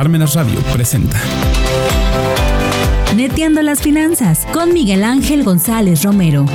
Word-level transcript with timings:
Parmenas 0.00 0.34
Radio 0.34 0.58
presenta. 0.72 1.20
Neteando 3.14 3.60
las 3.60 3.82
finanzas 3.82 4.46
con 4.50 4.72
Miguel 4.72 5.04
Ángel 5.04 5.44
González 5.44 6.04
Romero. 6.04 6.46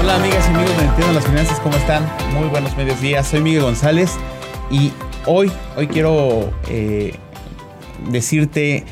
Hola 0.00 0.16
amigas 0.16 0.44
y 0.48 0.54
amigos 0.56 0.76
de 0.76 0.84
Entiendo 0.86 1.12
las 1.12 1.24
Finanzas, 1.24 1.60
¿cómo 1.60 1.76
están? 1.76 2.02
Muy 2.34 2.48
buenos 2.48 2.76
medios 2.76 3.00
días, 3.00 3.28
soy 3.28 3.42
Miguel 3.42 3.62
González 3.62 4.16
y 4.72 4.90
hoy, 5.24 5.52
hoy 5.76 5.86
quiero 5.86 6.52
eh, 6.68 7.14
decirte 8.10 8.84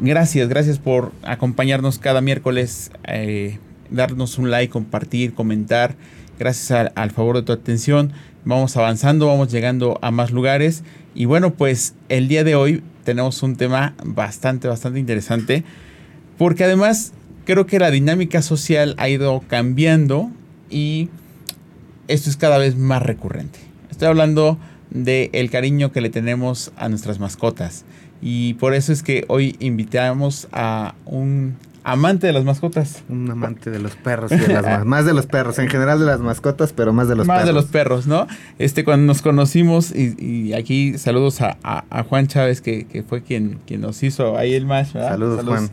gracias, 0.00 0.48
gracias 0.48 0.78
por 0.78 1.12
acompañarnos 1.22 1.98
cada 1.98 2.20
miércoles, 2.20 2.90
eh, 3.04 3.58
darnos 3.90 4.38
un 4.38 4.50
like, 4.50 4.72
compartir, 4.72 5.34
comentar, 5.34 5.94
gracias 6.38 6.90
al 6.94 7.10
favor 7.10 7.36
de 7.36 7.42
tu 7.42 7.52
atención, 7.52 8.12
vamos 8.44 8.76
avanzando, 8.76 9.26
vamos 9.26 9.50
llegando 9.50 9.98
a 10.02 10.10
más 10.10 10.30
lugares. 10.30 10.82
Y 11.14 11.26
bueno, 11.26 11.54
pues 11.54 11.94
el 12.08 12.28
día 12.28 12.44
de 12.44 12.54
hoy 12.54 12.82
tenemos 13.04 13.42
un 13.42 13.56
tema 13.56 13.94
bastante, 14.04 14.68
bastante 14.68 14.98
interesante 14.98 15.64
porque 16.38 16.64
además 16.64 17.12
creo 17.44 17.66
que 17.66 17.78
la 17.78 17.90
dinámica 17.90 18.42
social 18.42 18.94
ha 18.98 19.08
ido 19.08 19.42
cambiando 19.46 20.30
y 20.70 21.08
esto 22.08 22.30
es 22.30 22.36
cada 22.36 22.58
vez 22.58 22.76
más 22.76 23.02
recurrente. 23.02 23.58
Estoy 23.90 24.08
hablando 24.08 24.58
del 24.92 25.30
el 25.32 25.50
cariño 25.50 25.92
que 25.92 26.00
le 26.00 26.10
tenemos 26.10 26.72
a 26.76 26.88
nuestras 26.88 27.18
mascotas. 27.18 27.84
Y 28.20 28.54
por 28.54 28.74
eso 28.74 28.92
es 28.92 29.02
que 29.02 29.24
hoy 29.28 29.56
invitamos 29.58 30.48
a 30.52 30.94
un 31.06 31.56
amante 31.84 32.26
de 32.26 32.32
las 32.32 32.44
mascotas. 32.44 33.02
Un 33.08 33.30
amante 33.30 33.70
de 33.70 33.78
los 33.80 33.96
perros 33.96 34.30
y 34.30 34.36
de 34.36 34.48
las 34.48 34.84
más 34.86 35.04
de 35.04 35.14
los 35.14 35.26
perros, 35.26 35.58
en 35.58 35.68
general 35.68 35.98
de 35.98 36.06
las 36.06 36.20
mascotas, 36.20 36.72
pero 36.72 36.92
más 36.92 37.08
de 37.08 37.16
los 37.16 37.26
más 37.26 37.38
perros. 37.38 37.48
de 37.48 37.52
los 37.52 37.64
perros, 37.66 38.06
¿no? 38.06 38.26
Este, 38.58 38.84
cuando 38.84 39.06
nos 39.06 39.22
conocimos, 39.22 39.90
y, 39.90 40.14
y 40.18 40.54
aquí 40.54 40.96
saludos 40.98 41.40
a, 41.40 41.58
a, 41.62 41.84
a, 41.90 42.04
Juan 42.04 42.28
Chávez, 42.28 42.60
que, 42.60 42.86
que, 42.86 43.02
fue 43.02 43.22
quien, 43.22 43.58
quien 43.66 43.80
nos 43.80 44.02
hizo 44.02 44.38
ahí 44.38 44.54
el 44.54 44.66
match, 44.66 44.92
¿verdad? 44.92 45.10
Saludos, 45.10 45.36
saludos. 45.38 45.58
Juan. 45.58 45.70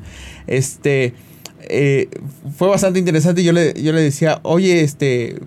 Este, 0.48 1.14
eh, 1.62 2.10
fue 2.58 2.68
bastante 2.68 3.00
interesante. 3.00 3.44
Yo 3.44 3.54
le, 3.54 3.74
yo 3.82 3.94
le 3.94 4.02
decía, 4.02 4.40
oye, 4.44 4.82
este, 4.82 5.40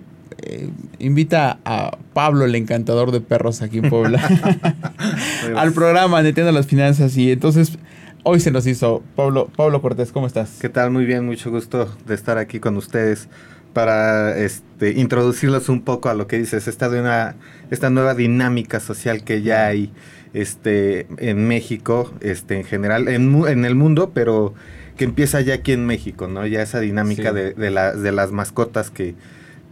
eh, 0.45 0.69
invita 0.99 1.59
a 1.63 1.97
Pablo, 2.13 2.45
el 2.45 2.55
encantador 2.55 3.11
de 3.11 3.21
perros 3.21 3.61
aquí 3.61 3.79
en 3.79 3.89
Puebla, 3.89 4.21
al 5.55 5.73
programa 5.73 6.21
Netiendo 6.21 6.51
las 6.51 6.67
Finanzas. 6.67 7.15
Y 7.17 7.31
entonces 7.31 7.77
hoy 8.23 8.39
se 8.39 8.51
nos 8.51 8.67
hizo. 8.67 9.03
Pablo, 9.15 9.49
Pablo 9.55 9.81
Cortés, 9.81 10.11
¿cómo 10.11 10.27
estás? 10.27 10.57
¿Qué 10.59 10.69
tal? 10.69 10.91
Muy 10.91 11.05
bien, 11.05 11.25
mucho 11.25 11.49
gusto 11.49 11.95
de 12.05 12.15
estar 12.15 12.37
aquí 12.37 12.59
con 12.59 12.75
ustedes 12.77 13.29
para 13.73 14.37
este, 14.37 14.91
introducirlos 14.91 15.69
un 15.69 15.81
poco 15.81 16.09
a 16.09 16.13
lo 16.13 16.27
que 16.27 16.37
dices, 16.37 16.67
esta, 16.67 16.89
de 16.89 17.01
una, 17.01 17.35
esta 17.71 17.89
nueva 17.89 18.13
dinámica 18.13 18.79
social 18.79 19.23
que 19.23 19.41
ya 19.41 19.65
hay 19.65 19.91
este, 20.33 21.07
en 21.17 21.47
México, 21.47 22.13
este, 22.21 22.57
en 22.57 22.65
general, 22.65 23.07
en, 23.07 23.43
en 23.47 23.65
el 23.65 23.75
mundo, 23.75 24.11
pero 24.13 24.53
que 24.95 25.05
empieza 25.05 25.41
ya 25.41 25.55
aquí 25.55 25.71
en 25.71 25.87
México, 25.87 26.27
¿no? 26.27 26.45
Ya 26.45 26.61
esa 26.61 26.79
dinámica 26.79 27.29
sí. 27.29 27.35
de, 27.35 27.53
de, 27.53 27.71
la, 27.71 27.93
de 27.93 28.11
las 28.11 28.31
mascotas 28.31 28.91
que 28.91 29.15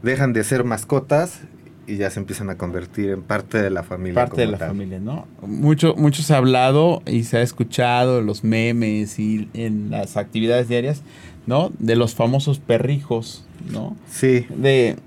dejan 0.03 0.33
de 0.33 0.43
ser 0.43 0.63
mascotas 0.63 1.41
y 1.87 1.97
ya 1.97 2.09
se 2.09 2.19
empiezan 2.19 2.49
a 2.49 2.57
convertir 2.57 3.09
en 3.09 3.21
parte 3.21 3.61
de 3.61 3.69
la 3.69 3.83
familia. 3.83 4.15
Parte 4.15 4.41
de 4.41 4.47
la 4.47 4.57
tal. 4.57 4.69
familia, 4.69 4.99
¿no? 4.99 5.27
Mucho, 5.41 5.95
mucho 5.95 6.21
se 6.23 6.33
ha 6.33 6.37
hablado 6.37 7.01
y 7.05 7.23
se 7.23 7.37
ha 7.37 7.41
escuchado 7.41 8.19
en 8.19 8.25
los 8.25 8.43
memes 8.43 9.19
y 9.19 9.49
en 9.53 9.91
las 9.91 10.17
actividades 10.17 10.67
diarias, 10.67 11.01
¿no? 11.47 11.71
De 11.79 11.95
los 11.95 12.15
famosos 12.15 12.59
perrijos, 12.59 13.45
¿no? 13.71 13.95
Sí. 14.09 14.45
De, 14.55 14.97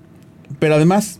pero 0.59 0.75
además 0.75 1.19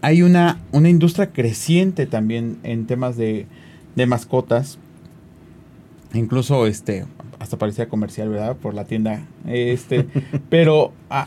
hay 0.00 0.22
una, 0.22 0.60
una 0.72 0.88
industria 0.88 1.30
creciente 1.32 2.06
también 2.06 2.58
en 2.62 2.86
temas 2.86 3.16
de, 3.16 3.46
de 3.96 4.06
mascotas. 4.06 4.78
Incluso 6.14 6.66
este, 6.66 7.06
hasta 7.38 7.58
parecía 7.58 7.88
comercial, 7.88 8.28
¿verdad? 8.28 8.56
Por 8.56 8.74
la 8.74 8.84
tienda. 8.84 9.26
Este, 9.46 10.06
pero 10.48 10.92
a, 11.10 11.26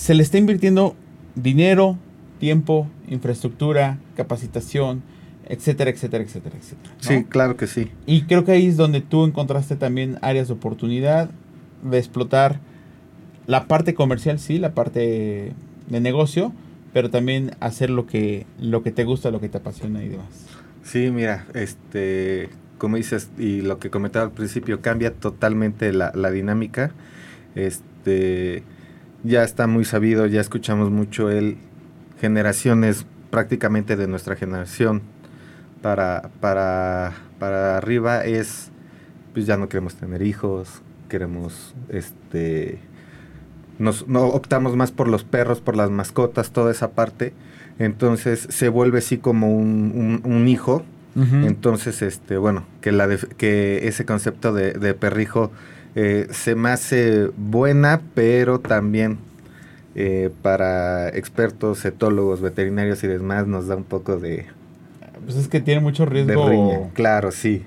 se 0.00 0.14
le 0.14 0.22
está 0.22 0.38
invirtiendo 0.38 0.96
dinero, 1.34 1.98
tiempo, 2.38 2.88
infraestructura, 3.06 3.98
capacitación, 4.16 5.02
etcétera, 5.46 5.90
etcétera, 5.90 6.24
etcétera, 6.24 6.56
etcétera. 6.56 6.94
¿no? 6.94 7.06
Sí, 7.06 7.24
claro 7.24 7.58
que 7.58 7.66
sí. 7.66 7.90
Y 8.06 8.22
creo 8.22 8.46
que 8.46 8.52
ahí 8.52 8.66
es 8.66 8.78
donde 8.78 9.02
tú 9.02 9.26
encontraste 9.26 9.76
también 9.76 10.16
áreas 10.22 10.48
de 10.48 10.54
oportunidad 10.54 11.28
de 11.82 11.98
explotar 11.98 12.60
la 13.46 13.66
parte 13.66 13.92
comercial, 13.92 14.38
sí, 14.38 14.58
la 14.58 14.72
parte 14.72 15.52
de 15.90 16.00
negocio, 16.00 16.54
pero 16.94 17.10
también 17.10 17.50
hacer 17.60 17.90
lo 17.90 18.06
que, 18.06 18.46
lo 18.58 18.82
que 18.82 18.92
te 18.92 19.04
gusta, 19.04 19.30
lo 19.30 19.38
que 19.38 19.50
te 19.50 19.58
apasiona 19.58 20.02
y 20.02 20.08
demás. 20.08 20.46
Sí, 20.82 21.10
mira, 21.10 21.46
este, 21.52 22.48
como 22.78 22.96
dices, 22.96 23.28
y 23.38 23.60
lo 23.60 23.78
que 23.78 23.90
comentaba 23.90 24.24
al 24.24 24.32
principio, 24.32 24.80
cambia 24.80 25.12
totalmente 25.12 25.92
la, 25.92 26.10
la 26.14 26.30
dinámica. 26.30 26.90
Este 27.54 28.62
ya 29.24 29.44
está 29.44 29.66
muy 29.66 29.84
sabido, 29.84 30.26
ya 30.26 30.40
escuchamos 30.40 30.90
mucho 30.90 31.30
él, 31.30 31.58
generaciones 32.20 33.06
prácticamente 33.30 33.96
de 33.96 34.08
nuestra 34.08 34.36
generación 34.36 35.02
para, 35.82 36.30
para, 36.40 37.12
para 37.38 37.76
arriba 37.76 38.24
es, 38.24 38.70
pues 39.32 39.46
ya 39.46 39.56
no 39.56 39.68
queremos 39.68 39.94
tener 39.94 40.22
hijos, 40.22 40.82
queremos, 41.08 41.74
este, 41.88 42.78
nos, 43.78 44.06
no 44.08 44.26
optamos 44.26 44.76
más 44.76 44.92
por 44.92 45.08
los 45.08 45.24
perros, 45.24 45.60
por 45.60 45.76
las 45.76 45.90
mascotas, 45.90 46.50
toda 46.50 46.70
esa 46.70 46.90
parte, 46.90 47.32
entonces 47.78 48.46
se 48.50 48.68
vuelve 48.68 48.98
así 48.98 49.18
como 49.18 49.56
un, 49.56 50.20
un, 50.24 50.32
un 50.32 50.48
hijo, 50.48 50.82
uh 51.16 51.20
-huh. 51.20 51.46
entonces, 51.46 52.02
este, 52.02 52.36
bueno, 52.36 52.64
que, 52.82 52.92
la 52.92 53.06
de, 53.06 53.18
que 53.36 53.88
ese 53.88 54.04
concepto 54.04 54.52
de, 54.52 54.72
de 54.72 54.94
perrijo 54.94 55.50
eh, 55.94 56.28
se 56.30 56.54
me 56.54 56.70
hace 56.70 57.30
buena, 57.36 58.00
pero 58.14 58.60
también 58.60 59.18
eh, 59.94 60.30
para 60.42 61.08
expertos, 61.08 61.84
etólogos, 61.84 62.40
veterinarios 62.40 63.02
y 63.04 63.08
demás 63.08 63.46
nos 63.46 63.66
da 63.66 63.76
un 63.76 63.84
poco 63.84 64.18
de... 64.18 64.46
Pues 65.24 65.36
es 65.36 65.48
que 65.48 65.60
tiene 65.60 65.80
mucho 65.80 66.06
riesgo... 66.06 66.44
De 66.44 66.50
riña. 66.50 66.90
Claro, 66.94 67.32
sí. 67.32 67.64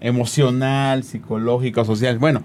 Emocional, 0.00 1.02
psicológico, 1.02 1.84
social. 1.84 2.18
Bueno, 2.18 2.42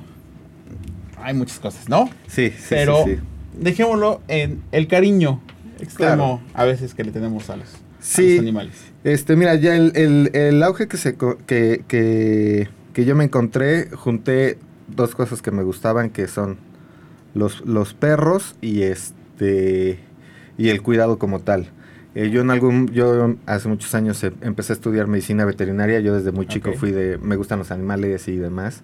hay 1.21 1.33
muchas 1.33 1.59
cosas, 1.59 1.89
¿no? 1.89 2.09
Sí, 2.27 2.49
sí. 2.49 2.65
Pero 2.69 3.03
sí, 3.05 3.15
sí. 3.15 3.19
dejémoslo 3.59 4.21
en 4.27 4.61
el 4.71 4.87
cariño 4.87 5.41
extremo 5.79 6.41
claro. 6.41 6.41
a 6.53 6.65
veces 6.65 6.93
que 6.93 7.03
le 7.03 7.11
tenemos 7.11 7.49
a 7.49 7.57
los, 7.57 7.67
sí, 7.99 8.27
a 8.27 8.29
los 8.31 8.39
animales. 8.39 8.75
Este, 9.03 9.35
mira, 9.35 9.55
ya 9.55 9.75
el, 9.75 9.91
el, 9.95 10.31
el 10.33 10.63
auge 10.63 10.87
que, 10.87 10.97
se, 10.97 11.15
que, 11.15 11.83
que, 11.87 12.69
que 12.93 13.05
yo 13.05 13.15
me 13.15 13.25
encontré, 13.25 13.89
junté 13.91 14.57
dos 14.87 15.15
cosas 15.15 15.41
que 15.41 15.51
me 15.51 15.63
gustaban 15.63 16.09
que 16.09 16.27
son 16.27 16.57
los, 17.33 17.65
los 17.65 17.93
perros 17.93 18.55
y 18.61 18.83
este 18.83 19.99
y 20.57 20.69
el 20.69 20.81
cuidado 20.81 21.17
como 21.17 21.39
tal. 21.39 21.69
Eh, 22.15 22.29
yo 22.29 22.41
en 22.41 22.51
algún 22.51 22.89
yo 22.89 23.35
hace 23.47 23.67
muchos 23.67 23.95
años 23.95 24.23
eh, 24.23 24.31
empecé 24.41 24.73
a 24.73 24.75
estudiar 24.75 25.07
medicina 25.07 25.45
veterinaria, 25.45 25.99
yo 25.99 26.15
desde 26.15 26.31
muy 26.31 26.45
chico 26.45 26.69
okay. 26.69 26.79
fui 26.79 26.91
de 26.91 27.17
me 27.17 27.35
gustan 27.35 27.59
los 27.59 27.71
animales 27.71 28.27
y 28.27 28.37
demás, 28.37 28.83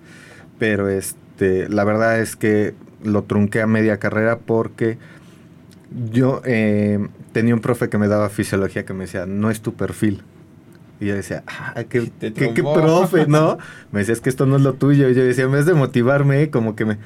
pero 0.57 0.89
este 0.89 1.69
la 1.69 1.83
verdad 1.83 2.19
es 2.19 2.35
que 2.35 2.73
lo 3.03 3.23
trunqué 3.23 3.61
a 3.61 3.67
media 3.67 3.97
carrera 3.97 4.39
porque 4.39 4.97
yo 6.11 6.41
eh, 6.45 7.07
tenía 7.31 7.53
un 7.53 7.61
profe 7.61 7.89
que 7.89 7.97
me 7.97 8.07
daba 8.07 8.29
fisiología 8.29 8.83
que 8.83 8.93
me 8.93 9.05
decía, 9.05 9.25
"No 9.27 9.51
es 9.51 9.61
tu 9.61 9.75
perfil." 9.75 10.23
Y 10.99 11.07
yo 11.07 11.15
decía, 11.15 11.43
ah, 11.47 11.75
qué, 11.87 12.11
qué, 12.19 12.33
qué, 12.33 12.63
profe, 12.63 13.25
¿no? 13.27 13.57
me 13.91 13.99
decía, 13.99 14.13
es 14.13 14.21
que 14.21 14.29
esto 14.29 14.45
no 14.45 14.57
es 14.57 14.61
lo 14.61 14.73
tuyo. 14.73 15.09
Y 15.09 15.15
yo 15.15 15.23
decía, 15.23 15.45
en 15.45 15.51
vez 15.51 15.65
de 15.65 15.73
motivarme, 15.73 16.49
como 16.49 16.75
que 16.75 16.85
me... 16.85 16.97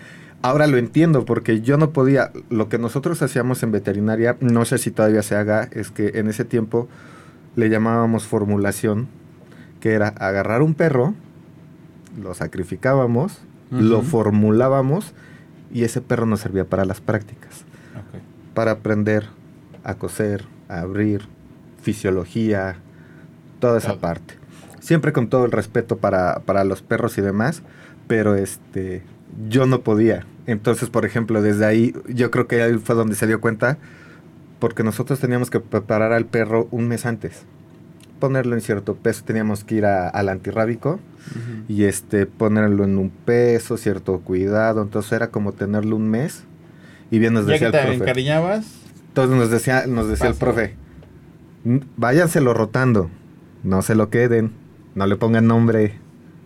Ahora 0.42 0.68
lo 0.68 0.78
entiendo, 0.78 1.26
porque 1.26 1.62
yo 1.62 1.78
no 1.78 1.92
podía... 1.92 2.32
Lo 2.50 2.70
que 2.70 2.80
nosotros 2.80 3.22
hacíamos 3.22 3.62
en 3.62 3.72
veterinaria, 3.72 4.36
no 4.40 4.66
sé 4.66 4.78
si 4.80 4.92
todavía 4.92 5.22
se 5.22 5.36
haga, 5.36 5.70
es 5.72 5.92
que 5.92 6.14
en 6.16 6.28
ese 6.28 6.44
tiempo 6.44 6.90
le 7.56 7.70
llamábamos 7.70 8.26
formulación, 8.26 9.08
que 9.80 9.94
era 9.94 10.08
agarrar 10.08 10.64
un 10.64 10.74
perro, 10.74 11.14
lo 12.20 12.34
sacrificábamos, 12.34 13.42
uh 13.72 13.76
-huh. 13.76 13.82
lo 13.82 14.02
formulábamos, 14.02 15.14
y 15.72 15.84
ese 15.84 16.02
perro 16.02 16.26
nos 16.26 16.40
servía 16.40 16.66
para 16.66 16.84
las 16.86 17.00
prácticas. 17.00 17.64
Okay. 18.10 18.22
Para 18.54 18.72
aprender 18.72 19.28
a 19.84 19.96
coser, 19.96 20.46
a 20.68 20.80
abrir, 20.80 21.28
fisiología, 21.82 22.78
toda 23.64 23.78
esa 23.78 23.96
parte. 23.98 24.36
Siempre 24.82 25.14
con 25.14 25.30
todo 25.30 25.46
el 25.46 25.52
respeto 25.54 25.98
para, 25.98 26.40
para, 26.42 26.66
los 26.66 26.82
perros 26.82 27.18
y 27.18 27.22
demás, 27.22 27.64
pero 28.08 28.36
este 28.36 29.04
yo 29.50 29.66
no 29.66 29.80
podía. 29.82 30.26
Entonces, 30.48 30.90
por 30.90 31.06
ejemplo, 31.06 31.42
desde 31.42 31.66
ahí 31.66 31.96
yo 32.10 32.30
creo 32.30 32.46
que 32.48 32.62
ahí 32.62 32.78
fue 32.78 32.94
donde 32.94 33.16
se 33.16 33.26
dio 33.26 33.40
cuenta, 33.40 33.78
porque 34.60 34.84
nosotros 34.84 35.20
teníamos 35.20 35.50
que 35.50 35.62
preparar 35.62 36.12
al 36.12 36.26
perro 36.26 36.68
un 36.72 36.88
mes 36.90 37.06
antes 37.06 37.44
ponerlo 38.20 38.56
en 38.56 38.62
cierto 38.62 38.96
peso, 38.96 39.22
teníamos 39.26 39.66
que 39.66 39.76
ir 39.76 39.86
a- 39.86 40.08
al 40.08 40.30
antirrábico 40.30 41.00
y 41.68 41.84
este 41.84 42.26
ponerlo 42.26 42.86
en 42.86 42.98
un 42.98 43.10
peso, 43.10 43.76
cierto 43.76 44.20
cuidado. 44.22 44.82
Entonces 44.82 45.12
era 45.12 45.28
como 45.28 45.52
tenerlo 45.52 45.98
un 45.98 46.10
mes. 46.10 46.44
Y 47.12 47.20
bien 47.20 47.34
nos 47.34 47.46
Ya 47.46 47.54
decía 47.54 47.68
el 47.68 47.74
te 47.74 47.82
profe. 47.82 47.96
encariñabas, 47.96 48.66
Entonces 49.10 49.38
nos 49.38 49.50
decía, 49.52 49.88
nos 49.88 50.08
decía 50.08 50.28
el 50.30 50.36
profe, 50.36 50.76
"Mm, 51.66 51.78
váyanselo 51.98 52.54
rotando, 52.54 53.10
no 53.64 53.82
se 53.82 53.96
lo 53.96 54.10
queden, 54.10 54.52
no 54.96 55.08
le 55.08 55.16
pongan 55.16 55.48
nombre, 55.48 55.94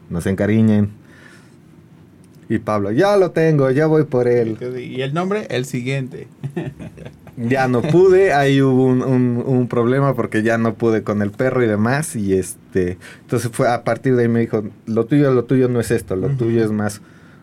no 0.09 0.21
se 0.21 0.29
encariñen. 0.29 0.89
Y 2.49 2.59
Pablo, 2.59 2.91
ya 2.91 3.17
lo 3.17 3.31
tengo, 3.31 3.69
ya 3.71 3.87
voy 3.87 4.03
por 4.05 4.27
él. 4.27 4.57
y 4.79 5.01
el 5.01 5.13
nombre, 5.13 5.47
el 5.49 5.65
siguiente. 5.65 6.27
Ya 7.39 7.67
no 7.67 7.83
pude, 7.83 8.33
ahí 8.33 8.63
hubo 8.63 8.85
un, 8.85 9.03
un- 9.03 9.43
un 9.45 9.67
problema 9.67 10.15
porque 10.15 10.41
ya 10.41 10.57
no 10.57 10.73
pude 10.73 11.03
con 11.03 11.21
el 11.21 11.29
perro 11.29 11.63
y 11.63 11.67
demás. 11.67 12.15
Y 12.15 12.33
este, 12.33 12.97
entonces 13.21 13.51
fue 13.53 13.69
a 13.69 13.83
partir 13.83 14.15
de 14.15 14.23
ahí 14.23 14.27
me 14.27 14.39
dijo, 14.39 14.63
lo 14.87 15.05
tuyo, 15.05 15.31
lo 15.31 15.43
tuyo 15.43 15.69
no 15.69 15.79
es 15.79 15.91
esto, 15.91 16.15
lo 16.15 16.29
tuyo 16.29 16.65
es 16.65 16.71
más 16.71 16.99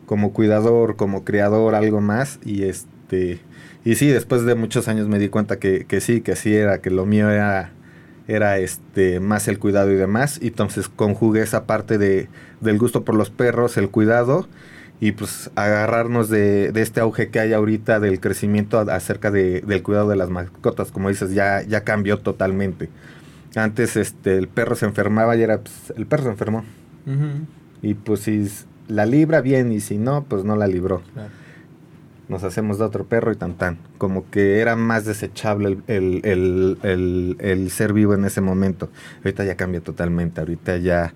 como 0.07 0.33
cuidador, 0.33 0.97
como 0.97 1.23
criador, 1.23 1.77
algo 1.77 2.01
más. 2.01 2.41
Y 2.45 2.65
este, 2.65 3.39
y 3.85 3.95
sí, 3.95 4.09
después 4.09 4.43
de 4.45 4.57
muchos 4.57 4.89
años 4.89 5.07
me 5.07 5.21
di 5.21 5.29
cuenta 5.29 5.61
que, 5.61 5.85
que 5.85 6.01
sí, 6.01 6.23
que 6.23 6.35
sí 6.35 6.53
era, 6.57 6.79
que 6.81 6.91
lo 6.91 7.07
mío 7.07 7.31
era, 7.31 7.71
era 8.27 8.59
este, 8.59 9.21
más 9.21 9.49
el 9.49 9.59
cuidado 9.59 9.91
y 9.93 9.97
demás. 9.97 10.39
Y 10.41 10.49
entonces 10.49 10.89
conjugué 10.89 11.43
esa 11.43 11.67
parte 11.67 11.99
de, 11.99 12.29
del 12.61 12.79
gusto 12.79 13.05
por 13.05 13.15
los 13.15 13.31
perros, 13.31 13.77
el 13.77 13.91
cuidado 13.91 14.49
y 15.01 15.13
pues 15.13 15.51
agarrarnos 15.55 16.29
de, 16.29 16.73
de 16.73 16.83
este 16.83 17.01
auge 17.01 17.29
que 17.29 17.41
hay 17.41 17.53
ahorita 17.53 18.01
del 18.01 18.21
crecimiento 18.21 18.79
acerca 18.79 19.31
de, 19.31 19.61
del 19.61 19.83
cuidado 19.83 20.09
de 20.09 20.17
las 20.17 20.31
mascotas, 20.31 20.93
como 20.93 21.09
dices, 21.09 21.35
ya, 21.35 21.63
ya 21.63 21.83
cambió 21.83 22.19
totalmente. 22.21 22.89
Antes 23.57 23.97
este 23.97 24.39
el 24.39 24.49
perro 24.49 24.77
se 24.77 24.87
enfermaba 24.87 25.37
y 25.37 25.43
era 25.43 25.59
pues, 25.59 25.93
el 25.97 26.07
perro 26.07 26.25
se 26.25 26.31
enfermó. 26.31 26.65
Y 27.83 27.95
pues 27.95 28.21
si 28.21 28.49
la 28.89 29.05
libra 29.05 29.41
bien 29.43 29.73
y 29.73 29.81
si 29.81 29.99
no, 29.99 30.25
pues 30.25 30.45
no 30.45 30.57
la 30.57 30.67
libró. 30.67 31.03
claro. 31.13 31.44
Nos 32.29 32.43
hacemos 32.43 32.79
de 32.79 32.85
otro 32.85 33.05
perro 33.05 33.33
y 33.33 33.37
tan 33.37 33.55
tan. 33.55 33.79
Como 33.99 34.31
que 34.31 34.61
era 34.61 34.77
más 34.77 35.05
desechable 35.05 35.69
el, 35.69 35.83
el- 35.89 36.21
el- 36.25 36.79
el- 36.83 37.37
el 37.41 37.71
ser 37.71 37.93
vivo 37.93 38.15
en 38.15 38.25
ese 38.25 38.41
momento. 38.41 38.89
Ahorita 39.19 39.45
ya 39.45 39.57
cambia 39.57 39.81
totalmente. 39.81 40.41
Ahorita 40.41 40.79
ya 40.79 41.13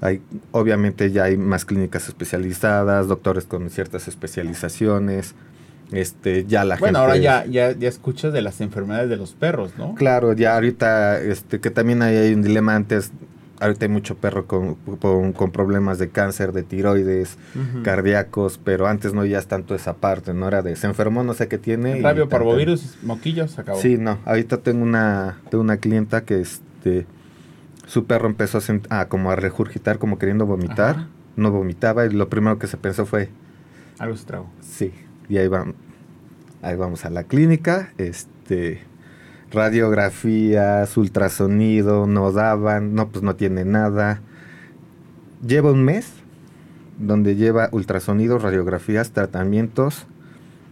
hay, 0.00 0.20
obviamente 0.50 1.10
ya 1.12 1.24
hay 1.24 1.36
más 1.36 1.64
clínicas 1.64 2.08
especializadas, 2.08 3.06
doctores 3.08 3.44
con 3.44 3.70
ciertas 3.70 4.08
especializaciones. 4.08 5.34
Este, 5.92 6.44
ya 6.44 6.64
la 6.64 6.76
Bueno, 6.76 6.98
gente. 6.98 6.98
ahora 6.98 7.16
ya, 7.16 7.46
ya, 7.46 7.72
ya 7.72 7.88
escuchas 7.88 8.32
de 8.34 8.42
las 8.42 8.60
enfermedades 8.60 9.08
de 9.08 9.16
los 9.16 9.32
perros, 9.32 9.72
¿no? 9.78 9.94
Claro, 9.94 10.34
ya 10.34 10.54
ahorita, 10.54 11.18
este, 11.22 11.60
que 11.60 11.70
también 11.70 12.02
hay, 12.02 12.14
hay 12.16 12.34
un 12.34 12.42
dilema 12.42 12.74
antes. 12.74 13.10
Ahorita 13.60 13.86
hay 13.86 13.90
mucho 13.90 14.16
perro 14.16 14.46
con, 14.46 14.76
con, 15.00 15.32
con 15.32 15.50
problemas 15.50 15.98
de 15.98 16.10
cáncer, 16.10 16.52
de 16.52 16.62
tiroides, 16.62 17.36
cardíacos, 17.82 18.58
pero 18.62 18.86
antes 18.86 19.14
no 19.14 19.22
oías 19.22 19.48
tanto 19.48 19.74
esa 19.74 19.94
parte, 19.94 20.32
no 20.32 20.46
era 20.46 20.62
de 20.62 20.76
se 20.76 20.86
enfermó, 20.86 21.24
no 21.24 21.34
sé 21.34 21.48
qué 21.48 21.58
tiene. 21.58 22.00
Rabio, 22.00 22.28
parvovirus, 22.28 22.98
moquillos, 23.02 23.50
se 23.52 23.60
acabó. 23.60 23.80
Sí, 23.80 23.98
no, 23.98 24.18
ahorita 24.24 24.58
tengo 24.58 24.84
una, 24.84 25.40
tengo 25.50 25.62
una 25.64 25.78
clienta 25.78 26.20
que 26.24 26.40
este, 26.40 27.06
su 27.86 28.04
perro 28.04 28.28
empezó 28.28 28.58
a, 28.90 29.00
a 29.00 29.08
como 29.08 29.30
a 29.32 29.36
regurgitar, 29.36 29.98
como 29.98 30.18
queriendo 30.18 30.46
vomitar, 30.46 30.90
Ajá. 30.96 31.08
no 31.36 31.50
vomitaba 31.50 32.06
y 32.06 32.10
lo 32.10 32.28
primero 32.28 32.58
que 32.60 32.68
se 32.68 32.76
pensó 32.76 33.06
fue, 33.06 33.28
Algo 33.98 34.16
se 34.16 34.24
tragó. 34.24 34.48
sí, 34.60 34.92
y 35.28 35.38
ahí 35.38 35.48
vamos, 35.48 35.74
ahí 36.62 36.76
vamos 36.76 37.04
a 37.04 37.10
la 37.10 37.24
clínica, 37.24 37.92
este, 37.98 38.82
radiografías, 39.50 40.96
ultrasonido, 40.96 42.06
no 42.06 42.32
daban, 42.32 42.94
no, 42.94 43.08
pues 43.08 43.22
no 43.22 43.36
tiene 43.36 43.64
nada. 43.64 44.20
Lleva 45.46 45.72
un 45.72 45.84
mes 45.84 46.12
donde 46.98 47.36
lleva 47.36 47.68
ultrasonidos, 47.72 48.42
radiografías, 48.42 49.12
tratamientos. 49.12 50.06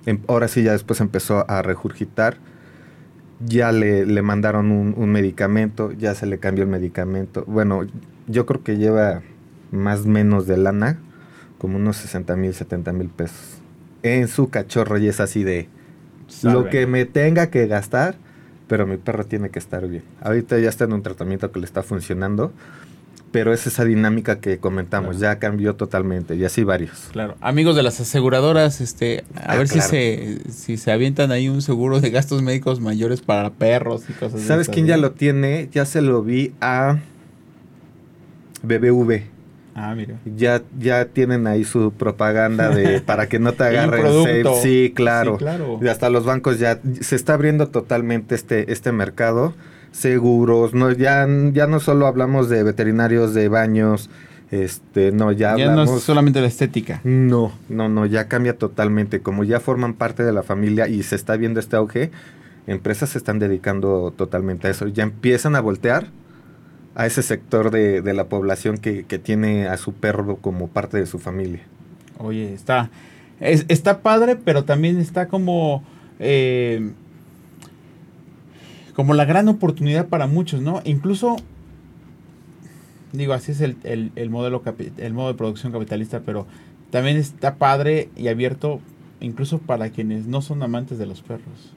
Em- 0.06 0.20
ahora 0.28 0.48
sí, 0.48 0.62
ya 0.62 0.72
después 0.72 1.00
empezó 1.00 1.48
a 1.50 1.62
regurgitar. 1.62 2.36
Ya 3.44 3.70
le, 3.70 4.06
le 4.06 4.22
mandaron 4.22 4.72
un, 4.72 4.94
un 4.96 5.10
medicamento, 5.12 5.92
ya 5.92 6.14
se 6.14 6.26
le 6.26 6.38
cambió 6.38 6.64
el 6.64 6.70
medicamento. 6.70 7.44
Bueno, 7.46 7.82
yo 8.26 8.46
creo 8.46 8.62
que 8.62 8.78
lleva 8.78 9.22
más 9.70 10.06
menos 10.06 10.46
de 10.46 10.56
lana, 10.56 10.98
como 11.58 11.76
unos 11.76 11.96
60 11.98 12.34
mil, 12.36 12.54
70 12.54 12.92
mil 12.92 13.08
pesos. 13.08 13.60
En 14.02 14.28
su 14.28 14.48
cachorro 14.48 14.98
y 14.98 15.08
es 15.08 15.20
así 15.20 15.44
de 15.44 15.68
lo 16.42 16.68
que 16.68 16.86
me 16.86 17.04
tenga 17.04 17.48
que 17.50 17.66
gastar, 17.66 18.16
pero 18.68 18.86
mi 18.86 18.96
perro 18.96 19.24
tiene 19.24 19.50
que 19.50 19.58
estar 19.58 19.86
bien. 19.88 20.02
Ahorita 20.20 20.58
ya 20.58 20.68
está 20.68 20.84
en 20.84 20.92
un 20.92 21.02
tratamiento 21.02 21.50
que 21.52 21.60
le 21.60 21.66
está 21.66 21.82
funcionando, 21.82 22.52
pero 23.32 23.52
es 23.52 23.66
esa 23.66 23.84
dinámica 23.84 24.40
que 24.40 24.58
comentamos, 24.58 25.16
Claro. 25.16 25.34
ya 25.34 25.38
cambió 25.38 25.74
totalmente 25.74 26.36
y 26.36 26.44
así 26.44 26.64
varios. 26.64 27.08
Claro. 27.12 27.36
Amigos 27.40 27.76
de 27.76 27.82
las 27.82 28.00
aseguradoras, 28.00 28.80
este, 28.80 29.24
a 29.34 29.52
Ah, 29.52 29.56
ver 29.56 29.68
claro. 29.68 29.88
si 29.88 29.88
se 29.90 30.40
si 30.52 30.76
se 30.78 30.90
avientan 30.92 31.32
ahí 31.32 31.48
un 31.48 31.60
seguro 31.62 32.00
de 32.00 32.10
gastos 32.10 32.42
médicos 32.42 32.80
mayores 32.80 33.20
para 33.20 33.50
perros 33.50 34.04
y 34.08 34.12
cosas 34.14 34.40
de 34.40 34.46
¿Sabes 34.46 34.68
quién 34.68 34.86
ya 34.86 34.96
lo 34.96 35.12
tiene? 35.12 35.68
Ya 35.72 35.84
se 35.84 36.00
lo 36.02 36.22
vi 36.22 36.52
a 36.60 36.98
BBV. 38.62 39.22
Ah, 39.78 39.94
mira. 39.94 40.14
Ya, 40.24 40.62
ya 40.78 41.04
tienen 41.04 41.46
ahí 41.46 41.62
su 41.64 41.92
propaganda 41.92 42.70
de 42.70 43.00
para 43.06 43.28
que 43.28 43.38
no 43.38 43.52
te 43.52 43.64
agarren 43.64 44.06
safe. 44.06 44.44
Sí, 44.62 44.92
claro. 44.96 45.32
Sí, 45.34 45.38
claro. 45.44 45.78
Y 45.82 45.88
hasta 45.88 46.08
los 46.08 46.24
bancos 46.24 46.58
ya 46.58 46.80
se 47.02 47.14
está 47.14 47.34
abriendo 47.34 47.68
totalmente 47.68 48.34
este, 48.34 48.72
este 48.72 48.90
mercado. 48.90 49.52
Seguros, 49.92 50.72
no, 50.72 50.90
ya, 50.92 51.26
ya 51.52 51.66
no 51.66 51.80
solo 51.80 52.06
hablamos 52.06 52.48
de 52.48 52.62
veterinarios 52.62 53.34
de 53.34 53.48
baños, 53.48 54.08
este, 54.50 55.12
no, 55.12 55.30
ya, 55.32 55.56
Ya 55.56 55.66
no 55.66 55.72
hablamos. 55.72 55.98
es 55.98 56.02
solamente 56.04 56.40
la 56.40 56.46
estética. 56.46 57.02
No, 57.04 57.52
no, 57.68 57.90
no, 57.90 58.06
ya 58.06 58.28
cambia 58.28 58.56
totalmente. 58.56 59.20
Como 59.20 59.44
ya 59.44 59.60
forman 59.60 59.92
parte 59.92 60.22
de 60.22 60.32
la 60.32 60.42
familia 60.42 60.88
y 60.88 61.02
se 61.02 61.16
está 61.16 61.36
viendo 61.36 61.60
este 61.60 61.76
auge, 61.76 62.10
empresas 62.66 63.10
se 63.10 63.18
están 63.18 63.38
dedicando 63.38 64.12
totalmente 64.16 64.68
a 64.68 64.70
eso. 64.70 64.86
Ya 64.88 65.02
empiezan 65.02 65.54
a 65.54 65.60
voltear 65.60 66.06
a 66.96 67.06
ese 67.06 67.22
sector 67.22 67.70
de, 67.70 68.02
de 68.02 68.14
la 68.14 68.24
población 68.24 68.78
que, 68.78 69.04
que 69.04 69.18
tiene 69.20 69.68
a 69.68 69.76
su 69.76 69.92
perro 69.92 70.36
como 70.38 70.66
parte 70.68 70.96
de 70.98 71.06
su 71.06 71.18
familia. 71.20 71.60
Oye, 72.18 72.52
está 72.52 72.90
es- 73.38 73.66
está 73.68 74.00
padre, 74.00 74.34
pero 74.36 74.64
también 74.64 74.98
está 74.98 75.28
como 75.28 75.84
eh, 76.18 76.90
como 78.94 79.12
la 79.14 79.26
gran 79.26 79.46
oportunidad 79.48 80.06
para 80.08 80.26
muchos, 80.26 80.62
¿no? 80.62 80.80
Incluso 80.84 81.36
digo, 83.12 83.32
así 83.34 83.52
es 83.52 83.60
el, 83.60 83.76
el- 83.84 84.12
el 84.16 84.30
modelo 84.30 84.62
el 84.96 85.12
modo 85.12 85.28
de 85.28 85.34
producción 85.34 85.72
capitalista, 85.72 86.20
pero 86.24 86.46
también 86.90 87.16
está 87.18 87.56
padre 87.56 88.08
y 88.16 88.28
abierto 88.28 88.80
incluso 89.20 89.58
para 89.58 89.90
quienes 89.90 90.26
no 90.26 90.40
son 90.42 90.62
amantes 90.62 90.98
de 90.98 91.06
los 91.06 91.20
perros, 91.22 91.72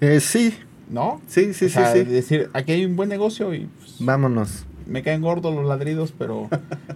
Eh, 0.00 0.20
sí, 0.20 0.52
¿no? 0.90 1.20
sí, 1.26 1.54
sí, 1.54 1.66
O 1.66 1.68
sí, 1.68 1.80
sí. 1.92 2.04
decir, 2.04 2.50
aquí 2.52 2.72
hay 2.72 2.84
un 2.84 2.96
buen 2.96 3.08
negocio 3.08 3.54
y 3.54 3.68
pues, 3.78 3.85
Vámonos. 3.98 4.64
me 4.86 5.02
caen 5.02 5.20
gordos 5.20 5.54
los 5.54 5.66
ladridos, 5.66 6.12
pero 6.16 6.48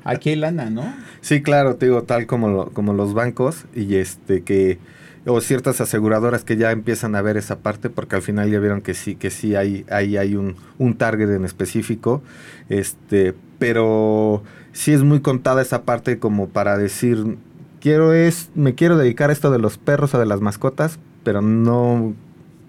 aquí 0.04 0.30
hay 0.30 0.36
lana, 0.36 0.70
¿no? 0.70 0.84
Sí, 1.22 1.42
claro, 1.42 1.74
te 1.76 1.86
digo, 1.86 2.02
tal 2.04 2.26
como, 2.26 2.48
lo- 2.48 2.70
como 2.70 2.92
los 2.92 3.14
bancos 3.14 3.64
y 3.74 3.96
este 3.96 4.42
que 4.42 4.78
o 5.26 5.40
ciertas 5.42 5.80
aseguradoras 5.82 6.44
que 6.44 6.56
ya 6.56 6.70
empiezan 6.70 7.14
a 7.14 7.20
ver 7.20 7.36
esa 7.36 7.58
parte 7.58 7.90
porque 7.90 8.16
al 8.16 8.22
final 8.22 8.50
ya 8.50 8.58
vieron 8.58 8.80
que 8.80 8.94
sí, 8.94 9.16
que 9.16 9.30
sí 9.30 9.54
hay, 9.54 9.84
ahí 9.90 10.16
hay 10.16 10.34
un, 10.34 10.56
un 10.78 10.96
target 10.96 11.28
en 11.34 11.44
específico, 11.44 12.22
este, 12.70 13.34
pero 13.58 14.42
sí 14.72 14.92
es 14.92 15.02
muy 15.02 15.20
contada 15.20 15.60
esa 15.60 15.82
parte 15.82 16.18
como 16.18 16.48
para 16.48 16.78
decir, 16.78 17.36
quiero 17.80 18.14
es, 18.14 18.48
me 18.54 18.74
quiero 18.74 18.96
dedicar 18.96 19.28
a 19.30 19.32
esto 19.34 19.50
de 19.50 19.58
los 19.58 19.76
perros 19.76 20.14
o 20.14 20.18
de 20.18 20.26
las 20.26 20.40
mascotas, 20.40 20.98
pero 21.22 21.42
no, 21.42 22.14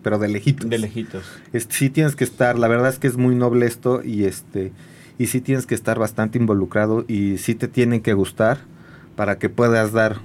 pero 0.03 0.17
de 0.19 0.27
lejitos. 0.27 0.69
De 0.69 0.77
lejitos. 0.77 1.23
Es- 1.53 1.67
sí 1.69 1.89
tienes 1.89 2.15
que 2.15 2.23
estar, 2.23 2.57
la 2.57 2.67
verdad 2.67 2.89
es 2.89 2.99
que 2.99 3.07
es 3.07 3.17
muy 3.17 3.35
noble 3.35 3.65
esto 3.65 4.01
y 4.03 4.25
este 4.25 4.71
y 5.17 5.27
sí 5.27 5.39
tienes 5.41 5.67
que 5.67 5.75
estar 5.75 5.99
bastante 5.99 6.39
involucrado 6.39 7.05
y 7.07 7.37
sí 7.37 7.53
te 7.53 7.67
tienen 7.67 8.01
que 8.01 8.13
gustar 8.13 8.57
para 9.15 9.37
que 9.37 9.49
puedas 9.49 9.91
dar 9.91 10.17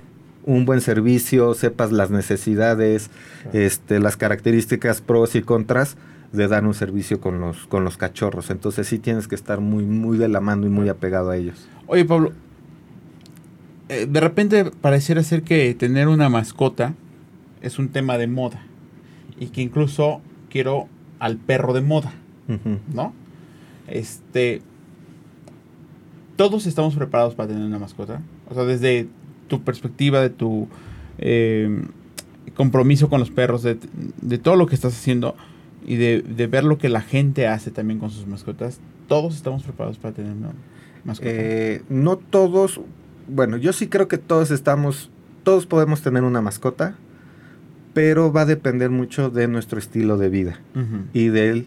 un 0.44 0.64
buen 0.64 0.80
servicio, 0.80 1.52
sepas 1.54 1.92
las 1.92 2.10
necesidades, 2.10 3.10
Claro. 3.42 3.58
este 3.58 3.98
las 4.00 4.16
características 4.16 5.00
pros 5.02 5.34
y 5.34 5.42
contras 5.42 5.96
de 6.32 6.48
dar 6.48 6.64
un 6.64 6.72
servicio 6.74 7.20
con 7.20 7.40
los 7.40 7.66
con 7.66 7.84
los 7.84 7.96
cachorros. 7.96 8.48
Entonces 8.50 8.86
sí 8.86 8.98
tienes 8.98 9.28
que 9.28 9.34
estar 9.34 9.60
muy 9.60 9.84
muy 9.84 10.16
de 10.18 10.28
la 10.28 10.40
mano 10.40 10.66
y 10.66 10.70
muy 10.70 10.88
apegado 10.88 11.30
a 11.30 11.36
ellos. 11.36 11.68
Oye, 11.88 12.04
Pablo, 12.04 12.32
eh, 13.88 14.06
de 14.08 14.20
repente 14.20 14.64
pareciera 14.80 15.22
ser 15.22 15.42
que 15.42 15.74
tener 15.74 16.08
una 16.08 16.28
mascota 16.28 16.94
es 17.62 17.78
un 17.78 17.88
tema 17.88 18.18
de 18.18 18.26
moda 18.26 18.62
y 19.38 19.46
que 19.48 19.62
incluso 19.62 20.20
quiero 20.50 20.88
al 21.18 21.36
perro 21.36 21.72
de 21.72 21.80
moda. 21.80 22.12
¿no? 22.92 23.12
Este, 23.88 24.62
todos 26.36 26.66
estamos 26.66 26.94
preparados 26.94 27.34
para 27.34 27.48
tener 27.48 27.64
una 27.64 27.78
mascota, 27.78 28.20
o 28.48 28.54
sea, 28.54 28.64
desde 28.64 29.08
tu 29.48 29.62
perspectiva, 29.62 30.20
de 30.20 30.30
tu 30.30 30.68
eh, 31.18 31.82
compromiso 32.54 33.08
con 33.08 33.20
los 33.20 33.30
perros, 33.30 33.62
de, 33.62 33.78
de 34.20 34.38
todo 34.38 34.56
lo 34.56 34.66
que 34.66 34.74
estás 34.74 34.92
haciendo. 34.94 35.34
y 35.86 35.96
de, 35.96 36.20
de 36.22 36.46
ver 36.48 36.64
lo 36.64 36.78
que 36.78 36.88
la 36.88 37.00
gente 37.00 37.46
hace 37.46 37.70
también 37.70 38.00
con 38.00 38.10
sus 38.10 38.26
mascotas, 38.26 38.80
todos 39.06 39.36
estamos 39.36 39.62
preparados 39.62 39.98
para 39.98 40.14
tener 40.14 40.32
una 40.32 40.52
mascota. 41.04 41.30
Eh, 41.30 41.82
no 41.88 42.16
todos, 42.16 42.80
bueno, 43.28 43.56
yo 43.56 43.72
sí 43.72 43.86
creo 43.86 44.08
que 44.08 44.18
todos 44.18 44.50
estamos, 44.50 45.10
todos 45.44 45.66
podemos 45.66 46.02
tener 46.02 46.24
una 46.24 46.40
mascota, 46.42 46.96
pero 47.96 48.30
va 48.30 48.42
a 48.42 48.44
depender 48.44 48.90
mucho 48.90 49.30
de 49.30 49.48
nuestro 49.48 49.78
estilo 49.78 50.18
de 50.18 50.28
vida 50.28 50.60
Ujú. 50.74 51.04
y 51.14 51.28
del, 51.28 51.66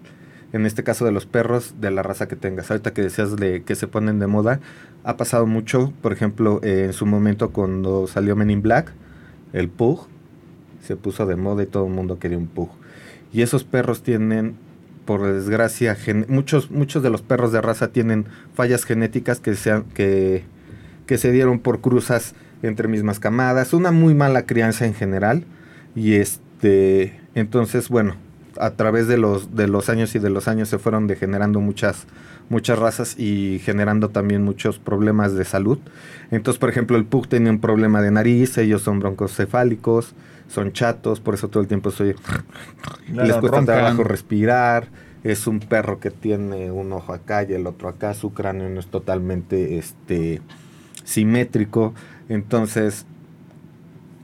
en 0.54 0.68
este 0.68 0.84
caso 0.84 1.04
de 1.04 1.12
los 1.12 1.26
perros, 1.26 1.74
de 1.82 1.90
la 1.90 2.04
raza 2.04 2.28
que 2.28 2.36
tengas. 2.36 2.70
Ahorita 2.70 2.94
que 2.94 3.02
decías 3.02 3.36
de 3.36 3.64
que 3.64 3.74
se 3.74 3.88
ponen 3.88 4.20
de 4.20 4.28
moda, 4.28 4.60
ha 5.04 5.18
pasado 5.18 5.48
mucho, 5.48 5.92
por 6.04 6.14
ejemplo, 6.14 6.60
eh, 6.62 6.84
en 6.86 6.94
su 6.94 7.08
momento 7.08 7.50
cuando 7.50 8.06
salió 8.06 8.36
Men 8.36 8.52
in 8.52 8.62
Black, 8.62 8.94
el 9.54 9.70
Pug 9.70 10.06
se 10.86 10.96
puso 10.96 11.26
de 11.26 11.36
moda 11.36 11.64
y 11.64 11.66
todo 11.66 11.88
el 11.88 11.94
mundo 11.94 12.20
quería 12.20 12.38
un 12.38 12.46
Pug. 12.46 12.70
Y 13.34 13.42
esos 13.42 13.64
perros 13.64 14.04
tienen, 14.04 14.54
por 15.06 15.24
desgracia, 15.24 15.98
muchos, 16.28 16.70
muchos 16.70 17.02
de 17.02 17.10
los 17.10 17.24
perros 17.24 17.52
de 17.52 17.60
raza 17.60 17.88
tienen 17.88 18.28
fallas 18.54 18.84
genéticas 18.84 19.40
que, 19.40 19.56
sean, 19.56 19.86
que, 19.96 20.44
que 21.08 21.18
se 21.18 21.32
dieron 21.32 21.58
por 21.58 21.82
cruzas 21.82 22.36
entre 22.62 22.88
mismas 22.88 23.20
camadas, 23.20 23.74
una 23.74 23.90
muy 23.92 24.14
mala 24.14 24.44
crianza 24.44 24.86
en 24.86 24.94
general. 24.94 25.44
Y 26.00 26.16
este, 26.16 27.20
entonces, 27.36 27.90
bueno, 27.90 28.16
a 28.58 28.72
través 28.72 29.10
de 29.10 29.18
los, 29.18 29.54
de 29.54 29.68
los 29.68 29.90
años 29.90 30.16
y 30.16 30.20
de 30.20 30.30
los 30.30 30.48
años 30.48 30.70
se 30.70 30.80
fueron 30.80 31.08
degenerando 31.08 31.60
muchas, 31.60 32.06
muchas 32.48 32.80
razas 32.80 33.20
y 33.20 33.60
generando 33.66 34.08
también 34.08 34.42
muchos 34.42 34.80
problemas 34.80 35.36
de 35.36 35.44
salud. 35.44 35.78
Entonces, 36.32 36.58
por 36.58 36.70
ejemplo, 36.70 36.96
el 36.96 37.04
Pug 37.04 37.28
tenía 37.28 37.52
un 37.52 37.60
problema 37.60 38.02
de 38.02 38.12
nariz, 38.12 38.58
ellos 38.58 38.82
son 38.82 39.02
broncocefálicos, 39.02 40.16
son 40.48 40.72
chatos, 40.72 41.20
por 41.20 41.34
eso 41.34 41.50
todo 41.50 41.62
el 41.62 41.68
tiempo 41.68 41.92
soy 41.92 42.16
Claro, 43.12 43.28
les 43.28 43.36
cuesta 43.36 43.58
roncan. 43.58 43.66
trabajo 43.66 44.04
respirar. 44.06 44.88
Es 45.26 45.48
un 45.48 45.60
perro 45.60 46.00
que 46.00 46.12
tiene 46.12 46.72
un 46.72 46.94
ojo 46.94 47.12
acá 47.12 47.44
y 47.44 47.52
el 47.52 47.68
otro 47.68 47.90
acá. 47.90 48.14
Su 48.14 48.32
cráneo 48.34 48.70
no 48.70 48.80
es 48.80 48.88
totalmente 48.88 49.78
este, 49.78 50.42
simétrico. 51.04 51.94
Entonces, 52.30 53.06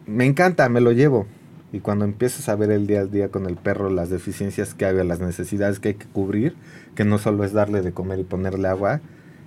me 0.05 0.23
encanta, 0.25 0.69
me 0.69 0.79
lo 0.79 0.93
llevo. 0.93 1.27
Y 1.75 1.81
cuando 1.81 2.05
empiezas 2.05 2.47
a 2.47 2.55
ver 2.55 2.71
el 2.71 2.87
día 2.87 3.01
al 3.01 3.11
día 3.11 3.27
con 3.27 3.45
el 3.47 3.57
perro, 3.57 3.89
las 3.89 4.09
deficiencias 4.09 4.73
que 4.73 4.85
hay, 4.85 4.95
las 5.05 5.19
necesidades 5.19 5.81
que 5.81 5.89
hay 5.89 5.93
que 5.95 6.05
cubrir, 6.05 6.55
que 6.95 7.03
no 7.03 7.17
solo 7.17 7.43
es 7.43 7.51
darle 7.51 7.81
de 7.81 7.91
comer 7.91 8.17
y 8.19 8.23
ponerle 8.23 8.69
agua, 8.69 9.01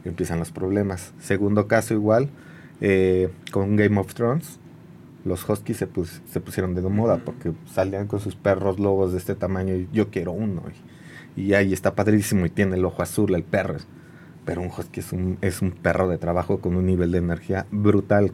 empiezan 0.05 0.39
los 0.39 0.53
problemas. 0.53 1.15
Segundo 1.21 1.69
caso 1.69 1.95
igual, 1.95 2.29
eh, 2.83 3.31
con 3.51 3.77
Game 3.77 3.99
of 3.99 4.13
Thrones, 4.13 4.59
los 5.25 5.49
huskies 5.49 5.79
se, 5.79 5.87
pus- 5.87 6.21
se 6.31 6.41
pusieron 6.41 6.75
de 6.75 6.83
moda 6.83 7.17
porque 7.25 7.53
salían 7.73 8.07
con 8.07 8.21
sus 8.21 8.37
perros 8.37 8.79
lobos 8.79 9.13
de 9.13 9.19
este 9.19 9.35
tamaño 9.35 9.75
y 9.75 9.89
yo 9.91 10.11
quiero 10.11 10.33
uno. 10.33 10.65
Y, 11.35 11.45
y 11.45 11.55
ahí 11.55 11.73
está 11.73 11.95
padrísimo 11.95 12.45
y 12.45 12.51
tiene 12.51 12.77
el 12.77 12.85
ojo 12.85 13.01
azul 13.01 13.35
el 13.35 13.43
perro. 13.43 13.77
Pero 14.45 14.61
un 14.61 14.69
husky 14.69 15.01
es 15.01 15.15
un, 15.15 15.39
es 15.41 15.63
un 15.63 15.71
perro 15.71 16.09
de 16.09 16.19
trabajo 16.19 16.61
con 16.61 16.77
un 16.77 16.85
nivel 16.85 17.11
de 17.11 17.19
energía 17.21 17.65
brutal 17.71 18.33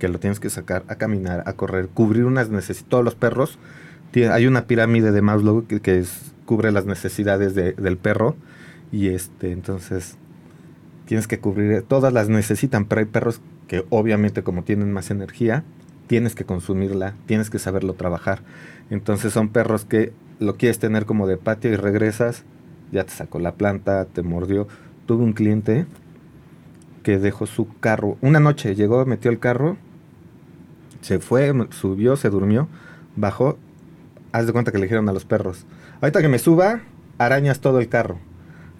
que 0.00 0.08
lo 0.08 0.18
tienes 0.18 0.40
que 0.40 0.50
sacar 0.50 0.82
a 0.88 0.96
caminar, 0.96 1.44
a 1.46 1.52
correr, 1.52 1.86
cubrir 1.88 2.24
unas 2.24 2.48
necesidades. 2.50 2.88
Todos 2.88 3.04
los 3.04 3.14
perros, 3.14 3.58
hay 4.32 4.46
una 4.48 4.66
pirámide 4.66 5.12
de 5.12 5.22
Maslow 5.22 5.66
que, 5.68 5.78
que 5.80 5.98
es- 6.00 6.32
cubre 6.46 6.72
las 6.72 6.84
necesidades 6.86 7.54
de- 7.54 7.74
del 7.74 7.96
perro 7.96 8.34
y 8.90 9.10
este 9.10 9.52
entonces 9.52 10.16
tienes 11.06 11.28
que 11.28 11.38
cubrir, 11.38 11.82
todas 11.82 12.12
las 12.12 12.28
necesitan, 12.28 12.86
pero 12.86 13.00
hay 13.00 13.04
perros 13.04 13.40
que 13.68 13.84
obviamente 13.90 14.42
como 14.42 14.64
tienen 14.64 14.92
más 14.92 15.12
energía, 15.12 15.62
tienes 16.08 16.34
que 16.34 16.44
consumirla, 16.44 17.14
tienes 17.26 17.50
que 17.50 17.60
saberlo 17.60 17.94
trabajar. 17.94 18.40
Entonces 18.90 19.32
son 19.32 19.48
perros 19.50 19.84
que 19.84 20.12
lo 20.40 20.56
quieres 20.56 20.80
tener 20.80 21.06
como 21.06 21.28
de 21.28 21.36
patio 21.36 21.70
y 21.70 21.76
regresas, 21.76 22.42
ya 22.90 23.04
te 23.04 23.10
sacó 23.12 23.38
la 23.38 23.52
planta, 23.54 24.06
te 24.06 24.22
mordió. 24.24 24.66
Tuve 25.06 25.22
un 25.22 25.34
cliente 25.34 25.86
que 27.04 27.18
dejó 27.18 27.46
su 27.46 27.68
carro, 27.78 28.16
una 28.20 28.40
noche 28.40 28.74
llegó, 28.74 29.04
metió 29.06 29.30
el 29.30 29.38
carro, 29.38 29.76
se 31.00 31.18
fue, 31.18 31.52
subió, 31.70 32.16
se 32.16 32.30
durmió, 32.30 32.68
bajó, 33.16 33.58
haz 34.32 34.46
de 34.46 34.52
cuenta 34.52 34.72
que 34.72 34.78
le 34.78 34.84
dijeron 34.84 35.08
a 35.08 35.12
los 35.12 35.24
perros, 35.24 35.66
ahorita 36.00 36.20
que 36.22 36.28
me 36.28 36.38
suba, 36.38 36.80
arañas 37.18 37.60
todo 37.60 37.80
el 37.80 37.88
carro. 37.88 38.18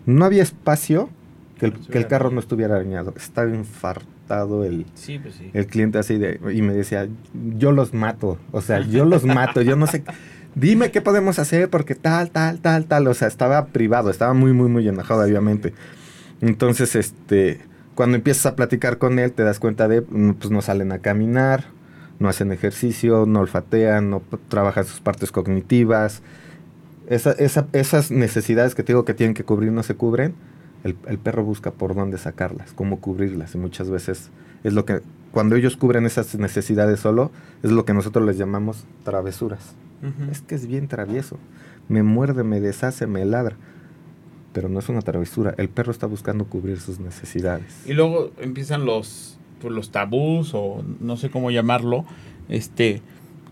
No 0.07 0.25
había 0.25 0.43
espacio 0.43 1.11
que 1.59 1.67
el, 1.67 1.73
que 1.75 1.99
el 1.99 2.07
carro 2.07 2.31
no 2.31 2.41
estuviera 2.41 2.77
arañado. 2.77 3.13
Estaba 3.17 3.51
infartado 3.51 4.65
el, 4.65 4.87
Sí, 4.95 5.19
pues 5.19 5.35
sí. 5.35 5.51
el 5.53 5.67
cliente 5.67 5.99
así 5.99 6.17
de 6.17 6.41
y 6.55 6.63
me 6.63 6.73
decía 6.73 7.09
yo 7.59 7.73
los 7.73 7.93
mato 7.95 8.39
o 8.53 8.61
sea 8.61 8.79
yo 8.81 9.05
los 9.05 9.25
mato 9.25 9.61
yo 9.61 9.75
no 9.75 9.89
sé 9.89 10.05
dime 10.55 10.93
qué 10.93 11.01
podemos 11.01 11.41
hacer 11.41 11.69
porque 11.69 11.97
tal 11.97 12.31
tal 12.31 12.61
tal 12.61 12.85
tal 12.85 13.09
o 13.09 13.15
sea 13.15 13.27
estaba 13.27 13.67
privado 13.67 14.09
estaba 14.09 14.33
muy 14.33 14.53
muy 14.53 14.69
muy 14.69 14.87
enojado 14.87 15.23
obviamente 15.25 15.75
entonces 16.41 16.95
este 16.95 17.59
cuando 17.97 18.17
empiezas 18.17 18.47
a 18.47 18.55
platicar 18.55 18.99
con 18.99 19.19
él 19.19 19.33
te 19.33 19.43
das 19.43 19.59
cuenta 19.59 19.89
de 19.89 20.01
pues 20.03 20.51
no 20.53 20.63
salen 20.63 20.93
a 20.93 21.01
caminar 21.01 21.65
no 22.21 22.29
hacen 22.29 22.53
ejercicio 22.53 23.27
no 23.27 23.41
olfatean 23.41 24.11
no 24.11 24.23
trabajan 24.49 24.85
sus 24.85 25.01
partes 25.01 25.33
cognitivas 25.33 26.23
esa- 27.09 27.33
esa- 27.33 27.67
esas 27.73 28.11
necesidades 28.13 28.75
que 28.77 28.85
te 28.85 28.93
digo 28.93 29.05
que 29.05 29.15
tienen 29.15 29.35
que 29.35 29.43
cubrir 29.45 29.73
no 29.73 29.83
se 29.83 29.97
cubren 29.97 30.35
el, 30.85 30.97
el 31.09 31.19
perro 31.19 31.45
busca 31.45 31.73
por 31.73 31.95
dónde 31.95 32.17
sacarlas, 32.17 32.73
cómo 32.73 33.01
cubrirlas. 33.01 33.55
Y 33.55 33.59
muchas 33.59 33.91
veces 33.91 34.31
es 34.65 34.73
lo 34.73 34.87
que, 34.87 35.03
cuando 35.31 35.55
ellos 35.57 35.77
cubren 35.77 36.07
esas 36.07 36.35
necesidades 36.37 37.01
solo, 37.01 37.31
es 37.63 37.71
lo 37.71 37.85
que 37.85 37.93
nosotros 37.93 38.25
les 38.25 38.39
llamamos 38.39 38.87
travesuras. 39.05 39.75
Es 40.31 40.41
que 40.41 40.55
es 40.55 40.67
bien 40.67 40.89
travieso. 40.89 41.37
Me 41.91 42.03
muerde, 42.03 42.45
me 42.45 42.61
deshace, 42.63 43.07
me 43.07 43.27
ladra. 43.27 43.57
Pero 44.55 44.71
no 44.71 44.79
es 44.79 44.89
una 44.89 45.03
travesura. 45.03 45.55
El 45.59 45.69
perro 45.69 45.93
está 45.93 46.07
buscando 46.07 46.47
cubrir 46.47 46.81
sus 46.81 46.99
necesidades. 46.99 47.83
Y 47.87 47.93
luego 47.93 48.33
empiezan 48.41 48.87
los, 48.87 49.39
pues, 49.61 49.75
los 49.75 49.91
tabús 49.91 50.53
o 50.55 50.83
no 51.01 51.17
sé 51.17 51.31
cómo 51.31 51.51
llamarlo. 51.51 52.05
Este, 52.49 53.03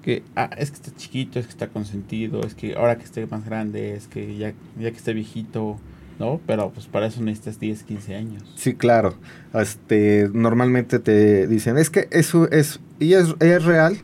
que 0.02 0.22
ah, 0.36 0.50
es 0.56 0.70
que 0.70 0.76
está 0.76 0.96
chiquito, 0.96 1.38
es 1.38 1.46
que 1.46 1.52
está 1.52 1.68
consentido, 1.68 2.40
es 2.42 2.54
que 2.54 2.74
ahora 2.74 2.96
que 2.96 3.04
esté 3.04 3.26
más 3.26 3.44
grande, 3.44 3.94
es 3.94 4.08
que 4.08 4.36
ya, 4.36 4.52
ya 4.78 4.90
que 4.90 4.96
esté 4.96 5.12
viejito, 5.12 5.78
¿no? 6.18 6.40
Pero 6.46 6.70
pues 6.70 6.86
para 6.86 7.06
eso 7.06 7.22
necesitas 7.22 7.60
10, 7.60 7.82
15 7.84 8.14
años. 8.14 8.54
Sí, 8.56 8.74
claro. 8.74 9.14
Este, 9.54 10.28
normalmente 10.32 10.98
te 10.98 11.46
dicen, 11.46 11.78
es 11.78 11.90
que 11.90 12.08
eso 12.10 12.50
es, 12.50 12.80
y 12.98 13.14
es, 13.14 13.34
es 13.40 13.64
real, 13.64 13.98